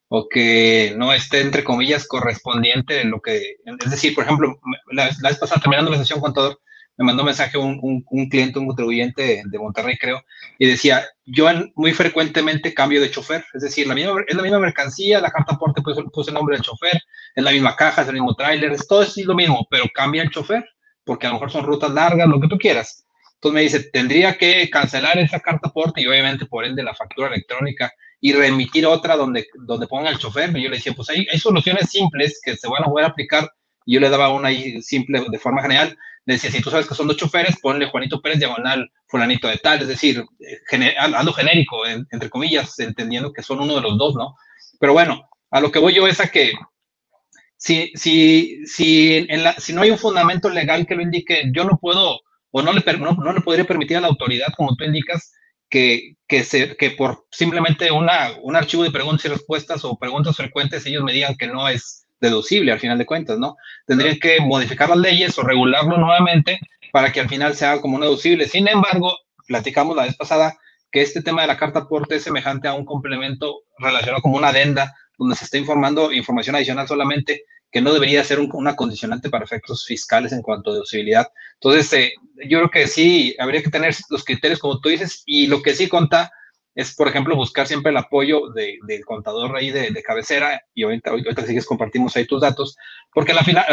o 0.07 0.27
que 0.27 0.95
no 0.97 1.13
esté, 1.13 1.41
entre 1.41 1.63
comillas, 1.63 2.07
correspondiente 2.07 2.99
en 3.01 3.11
lo 3.11 3.21
que... 3.21 3.57
Es 3.85 3.91
decir, 3.91 4.15
por 4.15 4.23
ejemplo, 4.23 4.59
la, 4.91 5.11
la 5.21 5.29
vez 5.29 5.37
pasada, 5.37 5.61
terminando 5.61 5.91
la 5.91 5.99
sesión, 5.99 6.19
contador, 6.19 6.59
me 6.97 7.05
mandó 7.05 7.23
un 7.23 7.27
mensaje 7.27 7.57
un, 7.57 8.03
un, 8.09 8.29
cliente, 8.29 8.59
un 8.59 8.67
contribuyente 8.67 9.43
de 9.45 9.59
Monterrey, 9.59 9.97
creo, 9.97 10.23
y 10.57 10.67
decía, 10.67 11.05
yo 11.25 11.47
muy 11.75 11.91
frecuentemente 11.91 12.73
cambio 12.73 13.01
de 13.01 13.11
chofer, 13.11 13.45
es 13.53 13.63
decir, 13.63 13.87
la 13.87 13.95
misma, 13.95 14.23
es 14.27 14.35
la 14.35 14.43
misma 14.43 14.59
mercancía, 14.59 15.19
la 15.19 15.31
carta 15.31 15.55
aporte 15.55 15.81
puse, 15.81 16.03
puse 16.03 16.31
el 16.31 16.35
nombre 16.35 16.55
del 16.55 16.63
chofer, 16.63 17.01
es 17.35 17.43
la 17.43 17.51
misma 17.51 17.75
caja, 17.75 18.01
es 18.01 18.07
el 18.07 18.13
mismo 18.13 18.33
tráiler, 18.35 18.71
es 18.71 18.87
todo 18.87 19.03
es 19.03 19.17
lo 19.17 19.35
mismo, 19.35 19.67
pero 19.69 19.85
cambia 19.93 20.23
el 20.23 20.29
chofer, 20.29 20.63
porque 21.03 21.27
a 21.27 21.29
lo 21.29 21.35
mejor 21.35 21.51
son 21.51 21.65
rutas 21.65 21.91
largas, 21.91 22.27
lo 22.27 22.39
que 22.39 22.47
tú 22.47 22.57
quieras. 22.57 23.05
Entonces 23.35 23.53
me 23.53 23.61
dice, 23.61 23.89
tendría 23.91 24.37
que 24.37 24.69
cancelar 24.69 25.17
esa 25.19 25.39
carta 25.39 25.67
aporte 25.67 26.01
y 26.01 26.07
obviamente 26.07 26.45
por 26.45 26.65
ende 26.65 26.81
la 26.81 26.95
factura 26.95 27.27
electrónica 27.27 27.91
y 28.21 28.33
remitir 28.33 28.87
otra 28.87 29.15
donde, 29.15 29.47
donde 29.67 29.85
ponga 29.87 30.09
el 30.09 30.17
chofer. 30.17 30.49
Y 30.57 30.63
yo 30.63 30.69
le 30.69 30.77
decía, 30.77 30.93
pues 30.95 31.09
hay, 31.09 31.27
hay 31.31 31.37
soluciones 31.37 31.91
simples 31.91 32.39
que 32.43 32.55
se 32.55 32.67
van 32.67 32.83
a 32.83 32.87
poder 32.87 33.05
aplicar. 33.05 33.51
Y 33.85 33.93
yo 33.95 33.99
le 33.99 34.09
daba 34.09 34.29
una 34.29 34.47
ahí 34.47 34.81
simple 34.81 35.23
de 35.29 35.37
forma 35.37 35.61
general 35.61 35.95
decía, 36.25 36.51
si 36.51 36.61
tú 36.61 36.69
sabes 36.69 36.87
que 36.87 36.95
son 36.95 37.07
dos 37.07 37.17
choferes, 37.17 37.59
ponle 37.61 37.85
Juanito 37.87 38.21
Pérez 38.21 38.39
diagonal 38.39 38.91
fulanito 39.07 39.47
de 39.47 39.57
tal, 39.57 39.81
es 39.81 39.87
decir, 39.87 40.23
ando 40.97 41.33
genérico, 41.33 41.85
entre 41.85 42.29
comillas, 42.29 42.77
entendiendo 42.79 43.31
que 43.31 43.43
son 43.43 43.59
uno 43.59 43.75
de 43.75 43.81
los 43.81 43.97
dos, 43.97 44.15
¿no? 44.15 44.35
Pero 44.79 44.93
bueno, 44.93 45.29
a 45.51 45.59
lo 45.59 45.71
que 45.71 45.79
voy 45.79 45.93
yo 45.93 46.07
es 46.07 46.19
a 46.19 46.27
que 46.27 46.53
si, 47.57 47.91
si, 47.95 48.65
si, 48.65 49.27
si 49.57 49.73
no 49.73 49.81
hay 49.81 49.91
un 49.91 49.97
fundamento 49.97 50.49
legal 50.49 50.85
que 50.85 50.95
lo 50.95 51.01
indique, 51.01 51.49
yo 51.53 51.63
no 51.63 51.77
puedo 51.79 52.19
o 52.51 52.61
no 52.61 52.71
le, 52.71 52.83
no 52.97 53.33
le 53.33 53.41
podría 53.41 53.65
permitir 53.65 53.97
a 53.97 54.01
la 54.01 54.07
autoridad, 54.07 54.47
como 54.55 54.75
tú 54.75 54.85
indicas, 54.85 55.33
que, 55.69 56.15
que, 56.27 56.43
se, 56.43 56.77
que 56.77 56.91
por 56.91 57.25
simplemente 57.31 57.91
una, 57.91 58.31
un 58.41 58.55
archivo 58.55 58.83
de 58.83 58.91
preguntas 58.91 59.25
y 59.25 59.29
respuestas 59.29 59.83
o 59.83 59.97
preguntas 59.97 60.35
frecuentes 60.35 60.85
ellos 60.85 61.03
me 61.03 61.11
digan 61.11 61.35
que 61.35 61.47
no 61.47 61.67
es 61.67 62.04
deducible 62.25 62.71
al 62.71 62.79
final 62.79 62.97
de 62.97 63.05
cuentas, 63.05 63.37
¿no? 63.39 63.57
Tendrían 63.85 64.19
que 64.19 64.39
modificar 64.41 64.89
las 64.89 64.97
leyes 64.97 65.37
o 65.37 65.43
regularlo 65.43 65.97
nuevamente 65.97 66.59
para 66.91 67.11
que 67.11 67.19
al 67.19 67.29
final 67.29 67.55
sea 67.55 67.81
como 67.81 67.95
un 67.95 68.01
deducible. 68.01 68.47
Sin 68.47 68.67
embargo, 68.67 69.17
platicamos 69.47 69.95
la 69.95 70.03
vez 70.03 70.15
pasada 70.15 70.57
que 70.91 71.01
este 71.01 71.21
tema 71.21 71.41
de 71.41 71.47
la 71.47 71.57
carta 71.57 71.79
aporte 71.79 72.15
es 72.15 72.23
semejante 72.23 72.67
a 72.67 72.73
un 72.73 72.85
complemento 72.85 73.63
relacionado 73.79 74.21
como 74.21 74.37
una 74.37 74.49
adenda 74.49 74.93
donde 75.17 75.35
se 75.35 75.45
está 75.45 75.57
informando 75.57 76.11
información 76.11 76.55
adicional 76.55 76.87
solamente 76.87 77.43
que 77.71 77.81
no 77.81 77.93
debería 77.93 78.23
ser 78.23 78.39
un, 78.39 78.49
una 78.53 78.75
condicionante 78.75 79.29
para 79.29 79.43
efectos 79.43 79.85
fiscales 79.85 80.31
en 80.31 80.41
cuanto 80.41 80.69
a 80.69 80.73
deducibilidad. 80.75 81.27
Entonces, 81.55 81.91
eh, 81.91 82.13
yo 82.47 82.59
creo 82.59 82.71
que 82.71 82.87
sí, 82.87 83.35
habría 83.37 83.61
que 83.61 83.69
tener 83.69 83.93
los 84.09 84.23
criterios 84.23 84.59
como 84.59 84.79
tú 84.79 84.87
dices 84.87 85.23
y 85.25 85.47
lo 85.47 85.61
que 85.61 85.75
sí 85.75 85.89
conta 85.89 86.31
es, 86.75 86.93
por 86.93 87.07
ejemplo, 87.07 87.35
buscar 87.35 87.67
siempre 87.67 87.91
el 87.91 87.97
apoyo 87.97 88.49
de, 88.49 88.77
del 88.85 89.05
contador 89.05 89.55
ahí 89.55 89.71
de, 89.71 89.91
de, 89.91 90.03
cabecera, 90.03 90.61
y 90.73 90.83
ahorita, 90.83 91.11
ahorita 91.11 91.45
sigues 91.45 91.65
compartimos 91.65 92.15
ahí 92.15 92.27
tus 92.27 92.41
datos, 92.41 92.75
porque 93.13 93.31
al 93.31 93.45
final, 93.45 93.65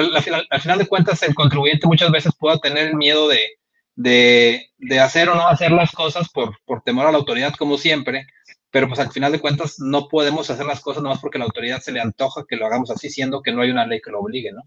al 0.49 0.61
final 0.61 0.79
de 0.79 0.87
cuentas 0.87 1.23
el 1.25 1.35
contribuyente 1.35 1.89
muchas 1.89 2.13
veces 2.13 2.33
pueda 2.39 2.59
tener 2.59 2.87
el 2.87 2.95
miedo 2.95 3.29
de, 3.29 3.41
de, 3.97 4.71
de, 4.79 5.01
hacer 5.01 5.29
o 5.29 5.35
no 5.35 5.49
hacer 5.49 5.73
las 5.73 5.91
cosas 5.91 6.29
por, 6.31 6.57
por 6.65 6.83
temor 6.83 7.07
a 7.07 7.13
la 7.13 7.19
autoridad, 7.19 7.55
como 7.59 7.77
siempre, 7.77 8.29
pero 8.71 8.87
pues 8.87 9.01
al 9.01 9.11
final 9.11 9.33
de 9.33 9.41
cuentas 9.41 9.81
no 9.81 10.09
podemos 10.09 10.49
hacer 10.49 10.65
las 10.65 10.81
cosas 10.81 11.03
nomás 11.03 11.21
porque 11.21 11.39
la 11.39 11.45
autoridad 11.45 11.81
se 11.81 11.93
le 11.93 12.01
antoja 12.01 12.45
que 12.49 12.57
lo 12.57 12.67
hagamos 12.67 12.91
así, 12.91 13.11
siendo 13.11 13.43
que 13.43 13.53
no 13.53 13.63
hay 13.63 13.71
una 13.71 13.87
ley 13.87 14.01
que 14.01 14.13
lo 14.13 14.21
obligue, 14.21 14.53
¿no? 14.53 14.63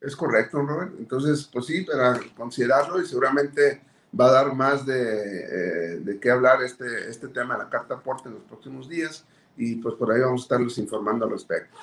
Es 0.00 0.14
correcto, 0.14 0.58
Robert. 0.62 0.92
Entonces, 0.98 1.48
pues 1.52 1.66
sí, 1.66 1.82
para 1.82 2.20
considerarlo 2.36 3.00
y 3.00 3.06
seguramente 3.06 3.82
va 4.18 4.26
a 4.26 4.32
dar 4.32 4.54
más 4.54 4.86
de, 4.86 4.94
eh, 4.94 6.00
de 6.00 6.20
qué 6.20 6.30
hablar 6.30 6.62
este, 6.62 7.08
este 7.08 7.28
tema 7.28 7.54
de 7.54 7.64
la 7.64 7.70
carta 7.70 7.94
aporte 7.94 8.28
en 8.28 8.34
los 8.34 8.44
próximos 8.44 8.88
días 8.88 9.24
y 9.56 9.76
pues 9.76 9.94
por 9.96 10.12
ahí 10.12 10.20
vamos 10.20 10.42
a 10.42 10.44
estarles 10.44 10.78
informando 10.78 11.24
al 11.24 11.32
respecto. 11.32 11.76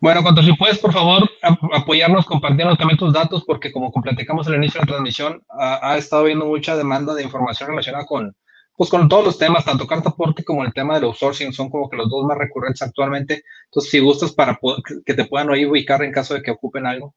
Bueno, 0.00 0.22
cuando 0.22 0.42
si 0.42 0.54
puedes, 0.54 0.78
por 0.78 0.92
favor, 0.92 1.28
apoyarnos 1.74 2.24
compartiendo 2.24 2.74
también 2.76 2.98
tus 2.98 3.12
datos, 3.12 3.44
porque 3.44 3.70
como 3.70 3.92
platicamos 3.92 4.46
al 4.46 4.54
inicio 4.54 4.80
de 4.80 4.86
la 4.86 4.92
transmisión, 4.92 5.42
ha, 5.50 5.90
ha, 5.92 5.98
estado 5.98 6.22
habiendo 6.22 6.46
mucha 6.46 6.74
demanda 6.74 7.12
de 7.12 7.22
información 7.22 7.68
relacionada 7.68 8.06
con, 8.06 8.34
pues, 8.78 8.88
con 8.88 9.10
todos 9.10 9.26
los 9.26 9.36
temas, 9.36 9.66
tanto 9.66 9.86
carta 9.86 10.08
aporte 10.08 10.42
como 10.42 10.64
el 10.64 10.72
tema 10.72 10.94
del 10.94 11.04
outsourcing, 11.04 11.52
son 11.52 11.68
como 11.68 11.90
que 11.90 11.98
los 11.98 12.08
dos 12.08 12.24
más 12.24 12.38
recurrentes 12.38 12.80
actualmente. 12.80 13.42
Entonces, 13.66 13.90
si 13.90 13.98
gustas 13.98 14.32
para 14.32 14.58
que 15.04 15.12
te 15.12 15.26
puedan 15.26 15.50
ahí 15.50 15.66
ubicar 15.66 16.02
en 16.02 16.12
caso 16.12 16.32
de 16.32 16.42
que 16.42 16.50
ocupen 16.50 16.86
algo. 16.86 17.14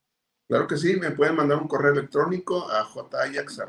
Claro 0.48 0.68
que 0.68 0.78
sí, 0.78 0.96
me 0.98 1.12
pueden 1.12 1.36
mandar 1.36 1.60
un 1.60 1.68
correo 1.68 1.94
electrónico 1.94 2.68
a 2.70 2.84
jayax.mx, 2.84 3.64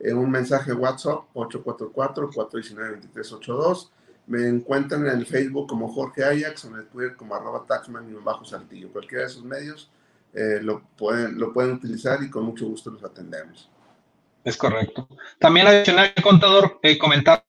en 0.00 0.18
un 0.18 0.30
mensaje 0.30 0.72
WhatsApp 0.72 1.24
844-419-2382. 1.34 3.90
Me 4.26 4.46
encuentran 4.46 5.06
en 5.06 5.18
el 5.18 5.26
Facebook 5.26 5.68
como 5.68 5.88
Jorge 5.88 6.24
Ajax, 6.24 6.66
en 6.66 6.76
el 6.76 6.86
Twitter 6.86 7.16
como 7.16 7.34
arroba 7.34 7.64
taxman 7.66 8.08
y 8.10 8.14
bajo 8.14 8.44
saltillo. 8.44 8.92
Cualquiera 8.92 9.24
de 9.24 9.30
esos 9.30 9.44
medios 9.44 9.90
eh, 10.34 10.60
lo, 10.62 10.82
pueden, 10.96 11.36
lo 11.38 11.52
pueden 11.52 11.72
utilizar 11.72 12.22
y 12.22 12.30
con 12.30 12.44
mucho 12.44 12.66
gusto 12.66 12.90
los 12.90 13.02
atendemos. 13.02 13.68
Es 14.44 14.56
correcto. 14.56 15.08
También 15.38 15.66
adicional, 15.66 16.14
contador, 16.22 16.78
eh, 16.82 16.96
comentarles 16.98 17.42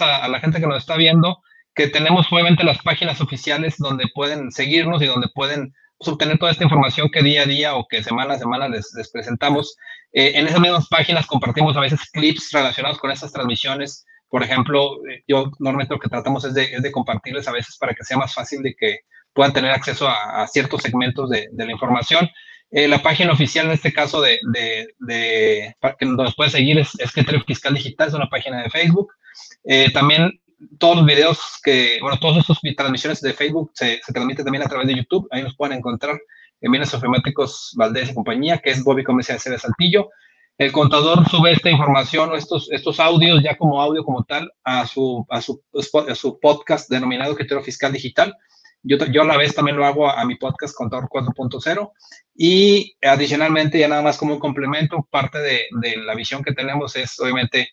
a, 0.00 0.24
a 0.24 0.28
la 0.28 0.40
gente 0.40 0.60
que 0.60 0.66
nos 0.66 0.78
está 0.78 0.96
viendo 0.96 1.38
que 1.74 1.88
tenemos 1.88 2.26
obviamente 2.30 2.64
las 2.64 2.82
páginas 2.82 3.20
oficiales 3.20 3.76
donde 3.78 4.04
pueden 4.14 4.52
seguirnos 4.52 5.02
y 5.02 5.06
donde 5.06 5.28
pueden 5.28 5.74
obtener 6.08 6.38
toda 6.38 6.52
esta 6.52 6.64
información 6.64 7.10
que 7.10 7.22
día 7.22 7.42
a 7.42 7.46
día 7.46 7.74
o 7.74 7.86
que 7.88 8.02
semana 8.02 8.34
a 8.34 8.38
semana 8.38 8.68
les, 8.68 8.92
presentamos. 9.12 9.76
Eh, 10.12 10.32
en 10.34 10.46
esas 10.46 10.60
mismas 10.60 10.88
páginas 10.88 11.26
compartimos 11.26 11.76
a 11.76 11.80
veces 11.80 12.00
clips 12.12 12.50
relacionados 12.52 12.98
con 12.98 13.10
estas 13.10 13.32
transmisiones. 13.32 14.04
Por 14.28 14.42
ejemplo, 14.42 14.96
eh, 15.08 15.22
yo 15.28 15.50
normalmente 15.58 15.94
lo 15.94 16.00
que 16.00 16.08
tratamos 16.08 16.44
es 16.44 16.54
de, 16.54 16.64
es 16.64 16.82
de, 16.82 16.92
compartirles 16.92 17.48
a 17.48 17.52
veces 17.52 17.76
para 17.78 17.94
que 17.94 18.04
sea 18.04 18.16
más 18.16 18.34
fácil 18.34 18.62
de 18.62 18.74
que 18.74 19.00
puedan 19.32 19.52
tener 19.52 19.70
acceso 19.70 20.08
a, 20.08 20.46
ciertos 20.46 20.82
segmentos 20.82 21.30
de, 21.30 21.48
la 21.54 21.72
información. 21.72 22.28
Eh, 22.70 22.88
la 22.88 23.02
página 23.02 23.32
oficial 23.32 23.66
en 23.66 23.72
este 23.72 23.92
caso 23.92 24.20
de, 24.20 24.38
de 24.52 25.74
que 25.98 26.06
nos 26.06 26.34
puede 26.34 26.50
seguir 26.50 26.78
es, 26.78 26.90
es 26.98 27.12
Fiscal 27.12 27.74
Digital, 27.74 28.08
es 28.08 28.14
una 28.14 28.28
página 28.28 28.62
de 28.62 28.70
Facebook. 28.70 29.12
También 29.94 30.41
todos 30.78 30.96
los 30.96 31.06
videos 31.06 31.38
que, 31.62 31.98
bueno, 32.00 32.18
todas 32.18 32.38
estas 32.38 32.58
transmisiones 32.76 33.20
de 33.20 33.32
Facebook 33.32 33.70
se, 33.74 34.00
se 34.04 34.12
transmiten 34.12 34.44
también 34.44 34.64
a 34.64 34.68
través 34.68 34.86
de 34.86 34.96
YouTube. 34.96 35.28
Ahí 35.30 35.42
nos 35.42 35.56
pueden 35.56 35.78
encontrar 35.78 36.18
en 36.60 36.70
Bienes 36.70 36.94
Ofimáticos 36.94 37.72
Valdés 37.76 38.10
y 38.10 38.14
compañía, 38.14 38.58
que 38.58 38.70
es 38.70 38.82
Bobby 38.82 39.04
Comercial 39.04 39.38
de 39.44 39.58
Saltillo. 39.58 40.10
El 40.58 40.70
contador 40.70 41.28
sube 41.28 41.52
esta 41.52 41.70
información 41.70 42.30
o 42.30 42.36
estos, 42.36 42.70
estos 42.70 43.00
audios 43.00 43.42
ya 43.42 43.56
como 43.56 43.80
audio 43.80 44.04
como 44.04 44.24
tal 44.24 44.52
a 44.62 44.86
su, 44.86 45.26
a 45.28 45.40
su, 45.40 45.62
a 46.08 46.14
su 46.14 46.38
podcast 46.38 46.88
denominado 46.88 47.34
Criterio 47.34 47.64
Fiscal 47.64 47.92
Digital. 47.92 48.34
Yo, 48.84 48.98
yo 49.06 49.22
a 49.22 49.24
la 49.24 49.36
vez 49.36 49.54
también 49.54 49.76
lo 49.76 49.86
hago 49.86 50.08
a, 50.08 50.20
a 50.20 50.24
mi 50.24 50.36
podcast 50.36 50.74
Contador 50.74 51.08
4.0 51.08 51.90
y 52.34 52.96
adicionalmente 53.02 53.78
ya 53.78 53.88
nada 53.88 54.02
más 54.02 54.18
como 54.18 54.34
un 54.34 54.40
complemento, 54.40 55.06
parte 55.10 55.38
de, 55.38 55.66
de 55.80 55.96
la 55.98 56.14
visión 56.14 56.42
que 56.42 56.52
tenemos 56.52 56.94
es 56.96 57.18
obviamente 57.18 57.70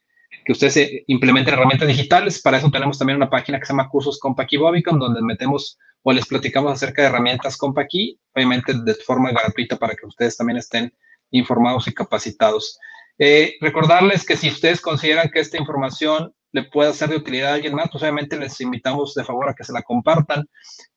que 0.50 0.54
ustedes 0.54 0.74
se 0.74 1.04
implementen 1.06 1.54
herramientas 1.54 1.88
digitales. 1.88 2.42
Para 2.42 2.58
eso 2.58 2.72
tenemos 2.72 2.98
también 2.98 3.18
una 3.18 3.30
página 3.30 3.60
que 3.60 3.68
se 3.68 3.72
llama 3.72 3.88
Cursos 3.88 4.18
Compaqui 4.18 4.58
Bobicom, 4.58 4.98
donde 4.98 5.22
metemos 5.22 5.78
o 6.02 6.12
les 6.12 6.26
platicamos 6.26 6.74
acerca 6.74 7.04
de 7.04 7.10
herramientas 7.10 7.56
Compaqui, 7.56 8.20
obviamente 8.34 8.74
de 8.74 8.96
forma 8.96 9.30
gratuita 9.30 9.78
para 9.78 9.94
que 9.94 10.08
ustedes 10.08 10.38
también 10.38 10.58
estén 10.58 10.92
informados 11.30 11.88
y 11.88 11.94
capacitados. 11.94 12.80
Eh, 13.20 13.58
recordarles 13.62 14.26
que 14.26 14.36
si 14.36 14.48
ustedes 14.48 14.82
consideran 14.82 15.30
que 15.30 15.40
esta 15.40 15.60
información 15.60 16.34
le 16.52 16.64
puede 16.64 16.94
ser 16.94 17.10
de 17.10 17.18
utilidad 17.18 17.52
a 17.52 17.54
alguien 17.54 17.76
más, 17.76 17.92
pues 17.92 18.02
obviamente 18.02 18.36
les 18.36 18.60
invitamos 18.60 19.14
de 19.14 19.24
favor 19.24 19.50
a 19.50 19.54
que 19.54 19.64
se 19.64 19.72
la 19.72 19.84
compartan. 19.84 20.50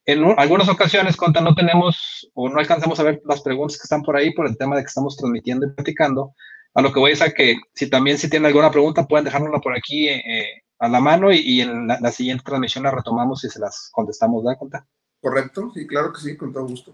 En 0.07 0.25
algunas 0.39 0.71
ocasiones, 0.71 1.15
Conta, 1.15 1.43
no 1.43 1.55
tenemos 1.55 2.27
o 2.33 2.49
no 2.49 2.59
alcanzamos 2.59 2.99
a 3.01 3.03
ver 3.03 3.21
las 3.27 3.43
preguntas 3.43 3.77
que 3.77 3.85
están 3.85 4.01
por 4.01 4.17
ahí 4.17 4.33
por 4.33 4.47
el 4.47 4.57
tema 4.57 4.77
de 4.77 4.83
que 4.83 4.89
estamos 4.89 5.15
transmitiendo 5.15 5.67
y 5.67 5.75
platicando, 5.75 6.33
a 6.75 6.83
lo 6.83 6.93
que 6.93 7.01
voy 7.01 7.13
es 7.13 7.23
a 7.23 7.33
que 7.33 7.57
si 7.75 7.89
también 7.89 8.19
si 8.19 8.31
tienen 8.31 8.47
alguna 8.47 8.71
pregunta 8.71 9.07
pueden 9.07 9.25
dejárnosla 9.25 9.61
por 9.61 9.77
aquí 9.77 10.09
eh, 10.09 10.63
a 10.79 10.89
la 10.89 11.01
mano 11.01 11.33
y, 11.33 11.61
en 11.61 11.87
la, 11.87 12.11
siguiente 12.11 12.43
transmisión 12.45 12.85
la 12.85 12.91
retomamos 12.91 13.45
y 13.45 13.49
se 13.49 13.61
las 13.61 13.89
contestamos, 13.93 14.43
¿da 14.43 14.57
cuenta? 14.57 14.85
Correcto, 15.21 15.71
sí, 15.73 15.87
claro 15.87 16.13
que 16.13 16.21
sí, 16.21 16.37
con 16.37 16.53
todo 16.53 16.67
gusto. 16.67 16.93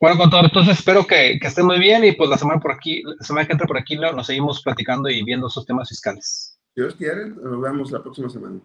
Bueno, 0.00 0.16
con 0.18 0.30
todo, 0.30 0.44
entonces 0.44 0.78
espero 0.78 1.04
que, 1.04 1.38
que, 1.40 1.48
estén 1.48 1.66
muy 1.66 1.80
bien 1.80 2.04
y 2.04 2.12
pues 2.12 2.30
la 2.30 2.38
semana 2.38 2.60
por 2.60 2.70
aquí, 2.70 3.02
la 3.02 3.26
semana 3.26 3.46
que 3.46 3.54
entra 3.54 3.66
por 3.66 3.78
aquí 3.78 3.96
nos 3.96 4.26
seguimos 4.26 4.62
platicando 4.62 5.08
y 5.08 5.24
viendo 5.24 5.48
esos 5.48 5.66
temas 5.66 5.88
fiscales. 5.88 6.58
Dios 6.76 6.94
quiere, 6.94 7.30
nos 7.30 7.60
vemos 7.60 7.90
la 7.90 8.02
próxima 8.02 8.28
semana. 8.28 8.60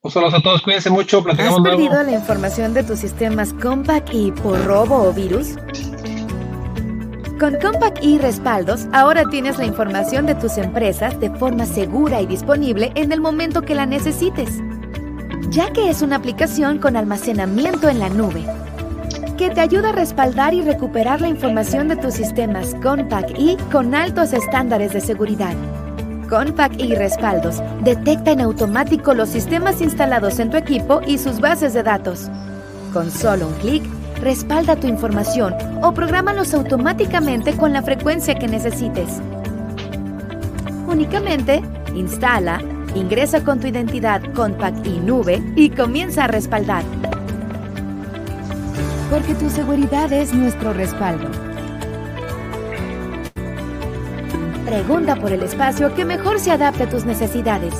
Un 0.00 0.10
saludo 0.10 0.36
a 0.36 0.42
todos, 0.42 0.62
cuídense 0.62 0.88
mucho, 0.88 1.22
platicamos 1.22 1.58
¿Has 1.58 1.64
perdido 1.64 2.02
la 2.02 2.12
información 2.12 2.72
de 2.72 2.84
tus 2.84 3.00
sistemas 3.00 3.52
Compact 3.52 4.08
y 4.12 4.30
por 4.30 4.64
robo 4.64 5.08
o 5.08 5.12
virus? 5.12 5.56
Con 7.38 7.56
Compact 7.60 8.02
y 8.02 8.16
Respaldos, 8.16 8.86
ahora 8.94 9.24
tienes 9.28 9.58
la 9.58 9.66
información 9.66 10.24
de 10.24 10.34
tus 10.34 10.56
empresas 10.56 11.20
de 11.20 11.28
forma 11.28 11.66
segura 11.66 12.22
y 12.22 12.26
disponible 12.26 12.92
en 12.94 13.12
el 13.12 13.20
momento 13.20 13.60
que 13.60 13.74
la 13.74 13.84
necesites, 13.84 14.48
ya 15.50 15.70
que 15.70 15.90
es 15.90 16.00
una 16.00 16.16
aplicación 16.16 16.78
con 16.78 16.96
almacenamiento 16.96 17.90
en 17.90 17.98
la 17.98 18.08
nube, 18.08 18.46
que 19.36 19.50
te 19.50 19.60
ayuda 19.60 19.90
a 19.90 19.92
respaldar 19.92 20.54
y 20.54 20.62
recuperar 20.62 21.20
la 21.20 21.28
información 21.28 21.88
de 21.88 21.96
tus 21.96 22.14
sistemas 22.14 22.74
Compact 22.82 23.38
y 23.38 23.58
con 23.70 23.94
altos 23.94 24.32
estándares 24.32 24.94
de 24.94 25.02
seguridad. 25.02 25.54
Compact 26.30 26.80
y 26.80 26.94
Respaldos 26.94 27.62
detecta 27.84 28.30
en 28.30 28.40
automático 28.40 29.12
los 29.12 29.28
sistemas 29.28 29.82
instalados 29.82 30.38
en 30.38 30.48
tu 30.48 30.56
equipo 30.56 31.02
y 31.06 31.18
sus 31.18 31.38
bases 31.40 31.74
de 31.74 31.82
datos. 31.82 32.30
Con 32.94 33.10
solo 33.10 33.48
un 33.48 33.54
clic, 33.54 33.84
respalda 34.26 34.74
tu 34.74 34.88
información 34.88 35.54
o 35.84 35.94
prográmalos 35.94 36.52
automáticamente 36.52 37.56
con 37.56 37.72
la 37.72 37.80
frecuencia 37.80 38.34
que 38.34 38.48
necesites. 38.48 39.20
Únicamente, 40.88 41.62
instala, 41.94 42.60
ingresa 42.96 43.44
con 43.44 43.60
tu 43.60 43.68
identidad 43.68 44.20
Compact 44.34 44.84
y 44.84 44.98
Nube 44.98 45.40
y 45.54 45.70
comienza 45.70 46.24
a 46.24 46.26
respaldar. 46.26 46.82
Porque 49.10 49.36
tu 49.36 49.48
seguridad 49.48 50.12
es 50.12 50.34
nuestro 50.34 50.72
respaldo. 50.72 51.30
Pregunta 54.64 55.14
por 55.14 55.30
el 55.30 55.44
espacio 55.44 55.94
que 55.94 56.04
mejor 56.04 56.40
se 56.40 56.50
adapte 56.50 56.82
a 56.82 56.88
tus 56.88 57.04
necesidades 57.04 57.74